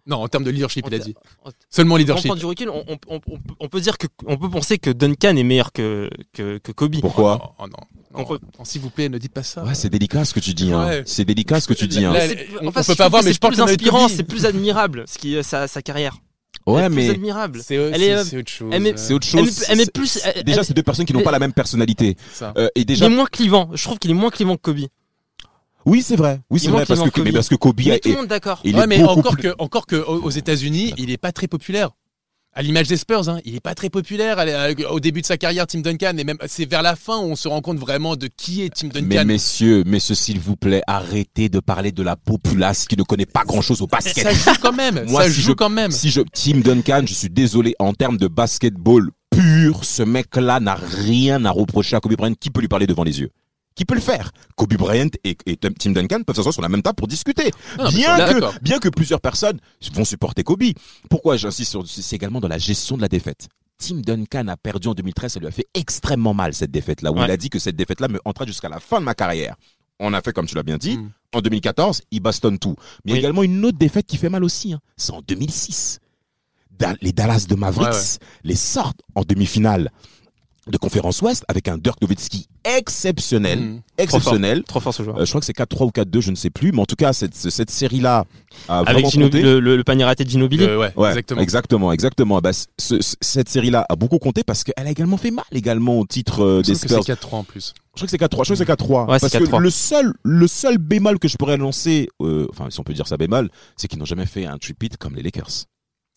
non, 0.08 0.18
en 0.18 0.28
termes 0.28 0.44
de 0.44 0.50
leadership, 0.50 0.84
En 0.86 0.88
il 0.90 0.96
a 0.96 1.00
dit. 1.00 1.14
en- 1.46 1.52
Seulement 1.70 1.94
on 1.94 1.98
leadership. 1.98 2.26
prend 2.26 2.36
du 2.36 2.46
recul, 2.48 2.70
on, 2.72 2.84
on, 2.88 2.98
on, 3.08 3.22
on 3.60 3.68
peut- 3.68 3.80
dire 3.80 4.00
que, 4.00 4.08
on 4.26 4.36
peut 4.36 4.50
penser 4.50 4.80
que 4.80 4.90
Duncan 4.90 5.36
est 5.36 5.44
meilleur 5.44 5.72
que, 5.72 6.10
que, 6.34 6.58
que 6.58 6.72
Kobe. 6.72 7.00
Pourquoi 7.02 7.54
Oh, 7.60 7.66
non, 7.68 7.78
non, 8.18 8.66
s'il 8.66 8.82
vous 8.82 8.90
plaît, 8.90 9.10
ne 9.10 9.20
dites 9.20 9.32
pas 9.32 9.44
ça. 9.44 9.64
Ouais, 9.64 9.76
c'est 9.76 9.90
délicat 9.90 10.26
ce 10.26 10.34
que 10.34 10.40
tu 10.40 10.56
dis. 10.56 10.74
Hein. 10.74 10.88
Ouais. 10.88 11.04
C'est 11.06 11.24
délicat 11.24 11.62
ce 11.62 11.68
que 11.68 11.76
tu 11.76 11.88
dis. 11.88 12.04
Hein. 12.04 12.14
Là, 12.14 12.28
C'est- 12.28 12.48
on- 12.62 12.72
peut 12.72 12.96
pas 12.96 13.10
voir, 13.10 13.22
mais 13.22 13.30
c'est 13.30 13.34
je 13.36 13.40
pense 13.40 13.52
plus 13.54 13.62
inspirant, 13.62 14.08
c'est 14.08 14.24
plus 14.24 14.46
admirable, 14.48 15.06
ce 15.08 15.20
qui, 15.20 15.38
sa, 15.44 15.68
sa 15.68 15.82
carrière. 15.84 16.16
Ouais, 16.66 16.82
Elle 16.82 16.86
est 16.86 16.96
plus 16.96 16.96
mais 17.04 17.10
admirable. 17.12 17.62
C'est 17.64 17.76
est, 17.76 18.14
euh, 18.14 18.24
c'est 18.24 18.38
autre 18.38 18.50
chose. 18.52 18.70
elle 18.74 18.98
c'est 18.98 19.14
autre 19.14 19.28
elle 19.70 19.92
plus- 19.92 20.20
Déjà, 20.46 20.64
c'est 20.64 20.74
deux 20.74 20.84
personnes 20.84 21.06
qui 21.06 21.14
n'ont 21.14 21.22
pas 21.22 21.32
la 21.32 21.40
même 21.40 21.54
personnalité. 21.54 22.18
ça. 22.34 22.54
Euh, 22.58 22.68
et 22.76 22.82
Il 22.82 22.86
déjà, 22.86 23.06
est 23.06 23.10
moins 23.10 23.26
clivant. 23.28 23.70
Je 23.74 23.84
trouve 23.84 24.00
qu'il 24.00 24.10
est 24.10 24.16
moins 24.16 24.32
clivant 24.32 24.56
que 24.58 24.62
Kobe. 24.62 24.80
Oui, 25.86 26.02
c'est 26.02 26.16
vrai. 26.16 26.40
Oui, 26.50 26.60
c'est 26.60 26.70
vrai 26.70 26.86
parce 26.86 27.02
que, 27.02 27.10
Kobe. 27.10 27.26
mais 27.26 27.32
parce 27.32 27.50
que 27.50 27.56
Kobe 27.56 27.80
Mais 27.86 27.92
a, 27.92 28.00
tout 28.00 28.10
le 28.10 28.16
monde 28.16 28.28
d'accord. 28.28 28.62
il 28.64 28.76
ouais, 28.76 28.88
mais 28.88 29.04
encore 29.04 29.34
plus- 29.34 29.44
que, 29.44 29.56
encore 29.60 29.86
que 29.86 29.96
aux 29.96 30.30
États-Unis, 30.30 30.94
il 30.98 31.10
est 31.12 31.18
pas 31.18 31.32
très 31.32 31.48
populaire. 31.48 31.90
À 32.54 32.62
l'image 32.62 32.90
des 32.90 32.98
Spurs, 32.98 33.30
hein, 33.30 33.40
il 33.46 33.56
est 33.56 33.62
pas 33.62 33.76
très 33.76 33.90
populaire. 33.90 34.38
Est- 34.42 34.84
Au 34.86 35.00
début 35.00 35.22
de 35.22 35.26
sa 35.26 35.38
carrière, 35.38 35.66
Tim 35.68 35.80
Duncan, 35.80 36.18
et 36.18 36.26
même 36.26 36.38
c'est 36.48 36.66
vers 36.70 36.82
la 36.82 36.98
fin 36.98 37.18
où 37.18 37.22
on 37.24 37.36
se 37.38 37.48
rend 37.48 37.62
compte 37.62 37.78
vraiment 37.78 38.18
de 38.18 38.28
qui 38.28 38.62
est 38.62 38.70
Tim 38.76 38.90
Mais 38.94 39.02
Duncan. 39.02 39.24
messieurs, 39.26 39.84
messieurs, 39.86 40.16
s'il 40.16 40.38
vous 40.38 40.58
plaît, 40.58 40.82
arrêtez 40.86 41.48
de 41.48 41.62
parler 41.62 41.94
de 41.94 42.04
la 42.04 42.18
populace 42.18 42.88
qui 42.88 42.98
ne 42.98 43.04
connaît 43.04 43.26
pas 43.26 43.46
grand-chose 43.46 43.82
au 43.82 43.88
basket. 43.88 44.22
ça 44.24 44.34
joue 44.34 44.60
quand 44.62 44.74
même. 44.74 45.06
Moi, 45.10 45.24
ça 45.24 45.30
si 45.32 45.40
joue 45.40 45.52
je- 45.52 45.54
quand 45.56 45.70
même. 45.70 45.92
Si 45.92 46.10
je 46.10 46.20
Tim 46.34 46.60
Duncan, 46.60 47.04
je 47.08 47.14
suis 47.14 47.30
désolé 47.30 47.74
en 47.80 47.94
termes 47.94 48.18
de 48.18 48.28
basketball 48.28 49.10
pur, 49.30 49.86
ce 49.86 50.04
mec-là 50.04 50.60
n'a 50.60 50.76
rien 50.76 51.46
à 51.46 51.52
reprocher 51.52 51.96
à 51.96 52.02
Kobe 52.02 52.16
Bryant. 52.18 52.34
Qui 52.38 52.50
peut 52.50 52.60
lui 52.60 52.68
parler 52.68 52.86
devant 52.86 53.06
les 53.06 53.22
yeux? 53.22 53.30
Qui 53.82 53.86
peut 53.86 53.96
le 53.96 54.00
faire 54.02 54.30
Kobe 54.56 54.76
Bryant 54.76 55.08
et, 55.24 55.36
et 55.48 55.58
Tim 55.58 55.92
Duncan 55.92 56.22
peuvent 56.22 56.36
s'asseoir 56.36 56.54
sur 56.54 56.62
la 56.62 56.70
même 56.70 56.84
table 56.84 56.98
pour 56.98 57.08
discuter. 57.08 57.50
Non, 57.80 57.86
mais 57.86 57.90
bien 57.98 58.16
que 58.28 58.34
d'accord. 58.34 58.54
bien 58.62 58.78
que 58.78 58.90
plusieurs 58.90 59.20
personnes 59.20 59.60
vont 59.94 60.06
supporter 60.06 60.44
Kobe. 60.44 60.62
Pourquoi 61.10 61.36
j'insiste 61.36 61.72
sur 61.72 61.88
c'est 61.88 62.16
également 62.16 62.40
dans 62.40 62.48
la 62.48 62.60
gestion 62.60 62.96
de 62.96 63.02
la 63.02 63.08
défaite. 63.08 63.48
Tim 63.80 63.96
Duncan 64.02 64.50
a 64.50 64.56
perdu 64.58 64.88
en 64.90 64.94
2013, 64.94 65.32
ça 65.34 65.40
lui 65.40 65.48
a 65.48 65.52
fait 65.52 65.66
extrêmement 65.74 66.36
mal 66.36 66.54
cette 66.54 66.70
défaite-là, 66.70 67.12
où 67.12 67.16
Ouais. 67.18 67.26
il 67.26 67.32
a 67.32 67.38
dit 67.38 67.50
que 67.50 67.58
cette 67.58 67.76
défaite-là 67.76 68.08
me 68.08 68.20
entra 68.24 68.46
jusqu'à 68.46 68.70
la 68.70 68.80
fin 68.80 69.00
de 69.00 69.06
ma 69.06 69.16
carrière. 69.16 69.56
On 70.00 70.14
a 70.14 70.22
fait 70.22 70.32
comme 70.32 70.46
tu 70.46 70.54
l'as 70.54 70.62
bien 70.62 70.78
dit. 70.78 71.00
Mm. 71.00 71.10
En 71.34 71.42
2014, 71.42 72.02
il 72.12 72.20
bastonne 72.20 72.60
tout. 72.60 72.76
Mais 73.04 73.14
il 73.14 73.16
y 73.16 73.18
a 73.18 73.20
également 73.22 73.42
une 73.42 73.66
autre 73.66 73.80
défaite 73.80 74.06
qui 74.06 74.18
fait 74.18 74.30
mal 74.30 74.44
aussi. 74.44 74.74
hein. 74.74 74.80
C'est 74.96 75.12
en 75.14 75.22
2006. 75.22 75.98
Da- 76.78 76.94
les 77.02 77.14
Dallas 77.14 77.46
de 77.50 77.56
Mavericks 77.56 77.90
Ouais, 77.94 77.98
ouais. 78.00 78.28
les 78.44 78.56
sortent 78.56 79.02
en 79.16 79.24
demi-finale 79.24 79.90
de 80.68 80.78
conférence 80.78 81.22
Ouest 81.22 81.44
avec 81.48 81.68
un 81.68 81.78
Dirk 81.78 82.00
Nowitzki 82.02 82.48
exceptionnel. 82.64 83.60
Mm. 83.60 83.82
Exceptionnel. 83.98 84.64
Trop 84.64 84.80
fort 84.80 84.94
ce 84.94 85.02
joueur. 85.04 85.18
Euh, 85.18 85.26
je 85.26 85.30
crois 85.32 85.40
que 85.42 85.46
c'est 85.46 85.58
4-3 85.58 85.86
ou 85.86 85.90
4-2, 85.90 86.22
je 86.22 86.30
ne 86.32 86.36
sais 86.36 86.52
plus. 86.52 86.72
Mais 86.72 86.80
en 86.82 86.86
tout 86.86 86.96
cas, 86.96 87.14
cette, 87.14 87.34
cette 87.36 87.72
série-là 87.72 88.26
a 88.68 88.80
Avec 88.80 88.94
vraiment 88.94 89.10
Ginobili, 89.10 89.42
compté. 89.42 89.54
le, 89.54 89.60
le, 89.60 89.78
le 89.78 89.84
panier 89.84 90.04
raté 90.04 90.24
de 90.24 90.30
Ginobili. 90.30 90.64
Euh, 90.64 90.78
ouais, 90.78 90.94
Ouais, 90.96 91.10
exactement. 91.10 91.42
exactement, 91.42 91.92
exactement. 91.92 92.40
Bah, 92.42 92.54
ce- 92.54 92.68
ce- 92.78 93.16
cette 93.22 93.50
série-là 93.50 93.86
a 93.90 93.96
beaucoup 93.96 94.20
compté 94.20 94.44
parce 94.44 94.64
qu'elle 94.64 94.86
a 94.86 94.92
également 94.92 95.18
fait 95.18 95.32
mal 95.32 95.46
également 95.52 96.00
au 96.00 96.06
titre 96.06 96.44
euh, 96.44 96.62
Je 96.64 96.68
des 96.72 96.76
Spurs. 96.76 97.04
c'est 97.04 97.14
4-3 97.14 97.36
en 97.38 97.44
plus. 97.44 97.74
Je 97.96 98.02
crois 98.02 98.06
que 98.06 98.12
c'est 98.12 98.18
4-3. 98.18 98.22
Je 98.22 98.28
crois 98.28 98.46
que 98.46 98.56
c'est 98.56 98.66
4-3. 98.66 99.10
Ouais, 99.10 99.20
c'est 99.20 99.32
parce 99.32 99.44
que 99.44 99.50
4-3. 99.50 99.60
le 99.60 99.70
seul, 99.72 100.14
le 100.24 100.48
seul 100.48 100.78
bémol 100.78 101.18
que 101.18 101.28
je 101.28 101.38
pourrais 101.38 101.54
annoncer, 101.54 102.08
euh, 102.22 102.46
enfin, 102.52 102.68
si 102.70 102.80
on 102.80 102.84
peut 102.84 102.94
dire 102.94 103.08
ça 103.08 103.18
bémol, 103.18 103.50
c'est 103.78 103.88
qu'ils 103.88 103.98
n'ont 104.00 104.06
jamais 104.06 104.28
fait 104.28 104.46
un 104.46 104.58
tripit 104.60 104.90
comme 105.00 105.16
les 105.16 105.24
Lakers. 105.24 105.66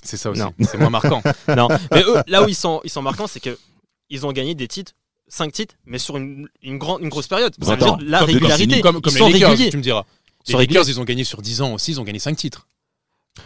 C'est 0.03 0.19
ça 0.19 0.31
aussi. 0.31 0.43
C'est 0.61 0.77
moins 0.79 0.91
marquant. 0.91 1.23
non, 1.57 1.69
mais 1.91 2.03
eux, 2.03 2.17
là 2.27 2.43
où 2.45 2.49
ils 2.49 2.55
sont, 2.55 2.81
ils 2.85 2.91
sont 2.91 3.01
marquants, 3.01 3.27
c'est 3.27 3.41
que 3.41 3.57
ils 4.11 4.27
ont 4.27 4.33
gagné 4.33 4.55
des 4.55 4.69
titres, 4.69 4.93
5 5.29 5.53
titres, 5.53 5.75
mais 5.87 5.99
sur 5.99 6.17
une, 6.17 6.49
une, 6.63 6.79
grande, 6.79 7.01
une 7.03 7.09
grosse 7.09 7.27
période. 7.27 7.55
Ça 7.61 7.67
veut 7.67 7.83
Attends, 7.83 7.97
dire 7.97 8.07
la 8.09 8.19
comme 8.21 8.27
régularité. 8.29 8.81
comme 8.81 9.01
comme 9.01 9.13
ils 9.13 9.19
sont 9.19 9.27
les 9.27 9.33
Lakers, 9.35 9.51
réguliers. 9.51 9.71
tu 9.71 9.77
me 9.79 9.83
diras. 9.83 10.05
Les 10.47 10.53
sont 10.53 10.59
Lakers, 10.59 10.77
réguliers. 10.83 10.93
ils 10.97 11.01
ont 11.01 11.05
gagné 11.05 11.25
sur 11.25 11.41
10 11.43 11.61
ans 11.63 11.73
aussi, 11.75 11.93
ils 11.93 12.01
ont 12.01 12.05
gagné 12.05 12.19
5 12.19 12.37
titres. 12.37 12.69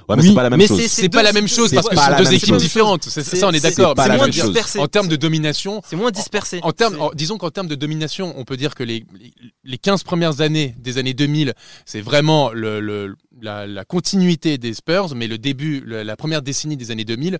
Ouais, 0.06 0.16
mais 0.16 0.22
Oui, 0.22 0.28
c'est 0.28 0.34
pas 0.34 0.42
la 0.42 0.50
même 0.50 0.58
mais 0.58 0.66
chose. 0.66 0.80
c'est- 0.82 0.88
C'est 0.88 1.08
pas 1.08 1.22
la 1.22 1.32
même 1.32 1.48
chose 1.48 1.70
c'est 1.70 1.76
parce 1.76 1.88
que 1.88 1.96
ce 1.96 2.02
sont 2.02 2.10
la 2.10 2.18
deux 2.18 2.32
équipes 2.34 2.48
chose. 2.50 2.60
différentes. 2.62 3.04
C'est 3.04 3.22
ça, 3.24 3.48
on 3.48 3.52
est 3.52 3.60
d'accord. 3.60 3.94
C'est 3.96 4.08
la 4.08 4.16
moins 4.18 4.28
dispersé. 4.28 4.78
En 4.80 4.86
termes 4.86 5.08
de 5.08 5.16
domination, 5.16 5.80
C'est 5.88 5.96
moins 5.96 6.10
dispersé. 6.10 6.60
En 6.62 6.72
termes, 6.72 6.94
C'est- 6.96 7.00
en- 7.00 7.10
disons 7.14 7.38
qu'en 7.38 7.48
termes 7.50 7.68
de 7.68 7.74
domination, 7.74 8.34
on 8.36 8.44
peut 8.44 8.58
dire 8.58 8.74
que 8.74 8.82
les, 8.82 9.06
les 9.64 9.78
15 9.78 10.02
premières 10.02 10.42
années 10.42 10.74
des 10.78 10.98
années 10.98 11.14
2000, 11.14 11.54
c'est 11.86 12.02
vraiment 12.02 12.50
le, 12.50 12.80
le- 12.80 13.16
la, 13.40 13.66
la 13.66 13.84
continuité 13.86 14.58
des 14.58 14.74
Spurs, 14.74 15.14
mais 15.14 15.26
le 15.26 15.38
début, 15.38 15.80
le- 15.80 16.02
la 16.02 16.16
première 16.16 16.42
décennie 16.42 16.76
des 16.76 16.90
années 16.90 17.06
2000, 17.06 17.38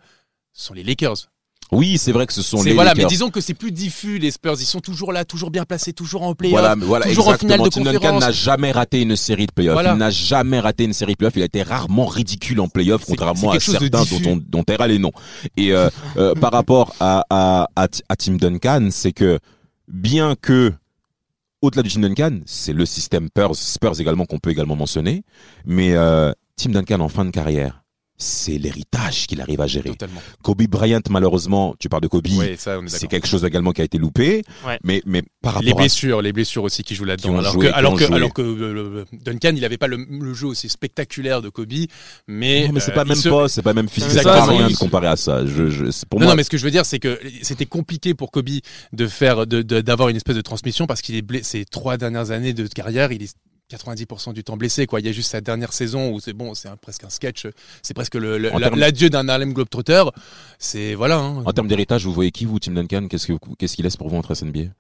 ce 0.55 0.65
sont 0.69 0.73
les 0.73 0.85
Lakers. 0.85 1.29
Oui, 1.71 1.99
c'est 1.99 2.13
vrai 2.13 2.27
que 2.27 2.33
ce 2.33 2.43
sont 2.43 2.63
les 2.63 2.73
voilà, 2.73 2.95
mais 2.95 3.05
disons 3.05 3.31
que 3.31 3.41
c'est 3.41 3.55
plus 3.55 3.73
diffus 3.73 4.19
les 4.19 4.31
Spurs. 4.31 4.57
Ils 4.59 4.65
sont 4.65 4.81
toujours 4.81 5.13
là, 5.13 5.25
toujours 5.25 5.51
bien 5.51 5.65
placés, 5.65 5.93
toujours 5.93 6.23
en 6.23 6.35
playoff. 6.35 6.59
Voilà, 6.59 6.75
voilà, 6.77 7.07
toujours 7.07 7.29
en 7.29 7.35
finale 7.37 7.61
exactement. 7.61 7.85
de 7.85 7.91
Tim 7.91 7.93
Duncan 7.93 8.15
conférence. 8.15 8.23
n'a 8.23 8.33
jamais 8.33 8.73
raté 8.73 9.03
une 9.03 9.17
série 9.17 9.47
de 9.47 9.53
playoffs. 9.53 9.75
Voilà. 9.75 9.93
Il 9.93 9.99
n'a 9.99 10.11
jamais 10.11 10.61
raté 10.61 10.85
une 10.85 10.93
série 10.93 11.13
de 11.13 11.19
playoffs. 11.19 11.37
Il 11.37 11.43
a 11.43 11.47
été 11.47 11.63
rarement 11.63 12.07
ridicule 12.07 12.61
en 12.61 12.69
playoffs, 12.69 13.05
contrairement 13.07 13.53
à 13.53 13.61
certains 13.61 13.89
dont 13.89 14.07
on, 14.27 14.37
dont 14.37 14.65
on 14.69 14.85
les 14.87 14.99
noms. 14.99 15.13
Et 15.57 15.73
euh, 15.73 15.91
euh, 16.17 16.35
par 16.41 16.53
rapport 16.53 16.95
à, 17.01 17.25
à, 17.31 17.69
à, 17.77 17.87
à 18.09 18.17
Tim 18.17 18.37
Duncan, 18.37 18.89
c'est 18.91 19.13
que 19.13 19.39
bien 19.89 20.35
que 20.41 20.73
au-delà 21.63 21.83
du 21.83 21.91
Tim 21.91 22.01
Duncan, 22.01 22.41
c'est 22.47 22.73
le 22.73 22.87
système 22.87 23.29
Spurs, 23.29 23.57
Spurs 23.57 24.01
également 24.01 24.25
qu'on 24.25 24.39
peut 24.39 24.51
également 24.51 24.77
mentionner, 24.77 25.25
mais 25.65 25.93
euh, 25.93 26.33
Tim 26.57 26.71
Duncan 26.71 27.01
en 27.01 27.09
fin 27.09 27.25
de 27.25 27.31
carrière, 27.31 27.83
c'est 28.19 28.59
l'héritage 28.59 29.27
qu'il 29.29 29.41
arrive 29.41 29.61
à 29.61 29.67
gérer. 29.67 29.91
Totalement. 29.91 30.21
Kobe 30.43 30.63
Bryant, 30.67 31.01
malheureusement, 31.09 31.75
tu 31.79 31.89
parles 31.89 32.03
de 32.03 32.09
Kobe, 32.09 32.27
Oui, 32.33 32.57
ça, 32.59 32.79
on 32.81 32.85
est 32.85 32.89
c'est 32.89 33.07
quelque 33.07 33.29
chose 33.29 33.45
également 33.45 33.71
qui 33.73 33.81
a 33.81 33.85
été 33.85 33.97
loupé. 33.97 34.43
Ouais. 34.67 34.79
Mais, 34.83 35.03
mais 35.07 35.23
par 35.41 35.55
rapport 35.55 35.65
Les 35.65 35.73
à 35.73 35.75
blessures, 35.77 36.21
les 36.21 36.33
blessures 36.33 36.65
aussi 36.65 36.83
qui 36.83 36.95
jouent 36.95 37.05
là-dedans. 37.05 37.39
Alors 37.39 37.53
joué, 37.53 37.69
que, 37.69 37.73
alors 37.75 37.97
que, 37.97 38.13
alors 38.13 38.35
que 38.35 38.43
euh, 38.43 39.05
Duncan, 39.13 39.53
il 39.57 39.65
avait 39.65 39.79
pas 39.79 39.87
le, 39.87 39.99
le 40.11 40.35
jeu 40.35 40.47
aussi 40.49 40.69
spectaculaire 40.69 41.43
de 41.43 41.49
Kobe, 41.49 41.73
mais 42.27 42.67
Non, 42.67 42.73
mais 42.75 42.81
c'est 42.81 42.91
euh, 42.93 42.95
pas 42.95 43.03
il 43.05 43.09
même 43.09 43.17
se- 43.17 43.29
pas, 43.29 43.49
c'est 43.49 43.63
pas 43.63 43.73
même 43.75 43.89
physique, 43.89 44.11
sert 44.11 44.27
à 44.27 44.47
rien 44.47 44.69
se- 44.69 44.77
comparer 44.77 45.07
à 45.09 45.17
ça. 45.17 45.47
Je, 45.47 45.71
je, 45.71 45.91
c'est- 45.91 46.07
pour 46.09 46.19
non, 46.21 46.27
moi, 46.27 46.33
non, 46.35 46.37
mais 46.37 46.43
ce 46.43 46.51
que 46.51 46.59
je 46.59 46.65
veux 46.65 46.71
dire, 46.71 46.85
c'est 46.87 46.99
que 46.99 47.21
c'était 47.43 47.67
compliqué 47.67 48.15
pour 48.15 48.31
Kobe 48.31 48.49
de 48.93 49.07
faire, 49.07 49.47
de, 49.47 49.63
de- 49.63 49.81
d'avoir 49.81 50.09
une 50.09 50.17
espèce 50.17 50.37
de 50.37 50.41
transmission 50.41 50.87
parce 50.87 51.03
qu'il 51.03 51.15
est 51.15 51.23
blessé. 51.23 51.39
Ces 51.49 51.65
trois 51.65 51.97
dernières 51.97 52.31
années 52.31 52.53
de 52.53 52.67
carrière, 52.67 53.13
il 53.13 53.23
est 53.23 53.35
90% 53.71 54.33
du 54.33 54.43
temps 54.45 54.57
blessé, 54.57 54.87
quoi. 54.87 55.01
Il 55.01 55.07
y 55.07 55.09
a 55.09 55.13
juste 55.13 55.31
sa 55.31 55.41
dernière 55.41 55.73
saison 55.73 56.11
où 56.13 56.21
c'est 56.21 56.33
bon, 56.33 56.55
c'est 56.55 56.69
un- 56.69 56.77
presque 56.77 57.05
un 57.05 57.11
sketch. 57.11 57.47
C'est 57.83 57.95
presque 57.95 58.15
l'adieu 58.15 59.11
d'un 59.11 59.29
Harlem 59.29 59.53
Globetrotter. 59.53 60.05
C'est, 60.59 60.95
voilà, 60.95 61.19
hein. 61.19 61.43
en 61.45 61.53
termes 61.53 61.69
d'héritage, 61.69 62.05
vous 62.05 62.13
voyez 62.13 62.31
qui 62.31 62.45
vous, 62.45 62.59
Tim 62.59 62.73
Duncan? 62.73 63.07
Qu'est-ce 63.09 63.27
que 63.27 63.35
qu'est-ce 63.59 63.77
qu'il 63.77 63.85
laisse 63.85 63.97
pour 63.97 64.09
vous 64.09 64.17
entre 64.17 64.35
NBA 64.45 64.71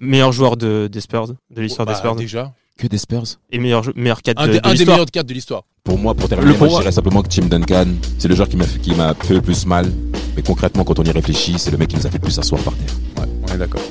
Meilleur 0.00 0.32
joueur 0.32 0.56
de, 0.56 0.88
des 0.90 1.00
Spurs, 1.00 1.28
de 1.28 1.60
l'histoire 1.60 1.86
Bah, 1.86 1.92
des 1.92 1.98
Spurs. 1.98 2.16
déjà. 2.16 2.52
Que 2.78 2.86
des 2.88 2.98
Spurs? 2.98 3.24
Et 3.52 3.58
meilleur, 3.58 3.84
meilleur 3.94 4.20
4 4.22 4.40
Un, 4.40 4.48
de, 4.48 4.52
un 4.52 4.60
des 4.62 4.70
l'histoire. 4.70 4.96
meilleurs 4.96 5.10
cartes 5.10 5.26
de 5.28 5.34
l'histoire. 5.34 5.62
Pour 5.84 5.98
moi, 5.98 6.14
pour 6.14 6.28
terminer, 6.28 6.52
Le 6.52 6.58
moi, 6.58 6.68
je 6.68 6.76
dirais 6.78 6.90
simplement 6.92 7.22
que 7.22 7.28
Tim 7.28 7.46
Duncan, 7.46 7.86
c'est 8.18 8.26
le 8.26 8.34
joueur 8.34 8.48
qui 8.48 8.56
m'a 8.56 8.64
qui 8.66 8.94
m'a 8.94 9.14
fait 9.14 9.34
le 9.34 9.42
plus 9.42 9.64
mal. 9.66 9.92
Mais 10.34 10.42
concrètement, 10.42 10.82
quand 10.82 10.98
on 10.98 11.04
y 11.04 11.10
réfléchit, 11.12 11.56
c'est 11.58 11.70
le 11.70 11.76
mec 11.76 11.88
qui 11.90 11.96
nous 11.96 12.06
a 12.06 12.10
fait 12.10 12.18
le 12.18 12.22
plus 12.24 12.36
asseoir 12.38 12.60
par 12.64 12.74
terre. 12.74 12.94
Ouais, 13.18 13.28
on 13.48 13.54
est 13.54 13.58
d'accord. 13.58 13.82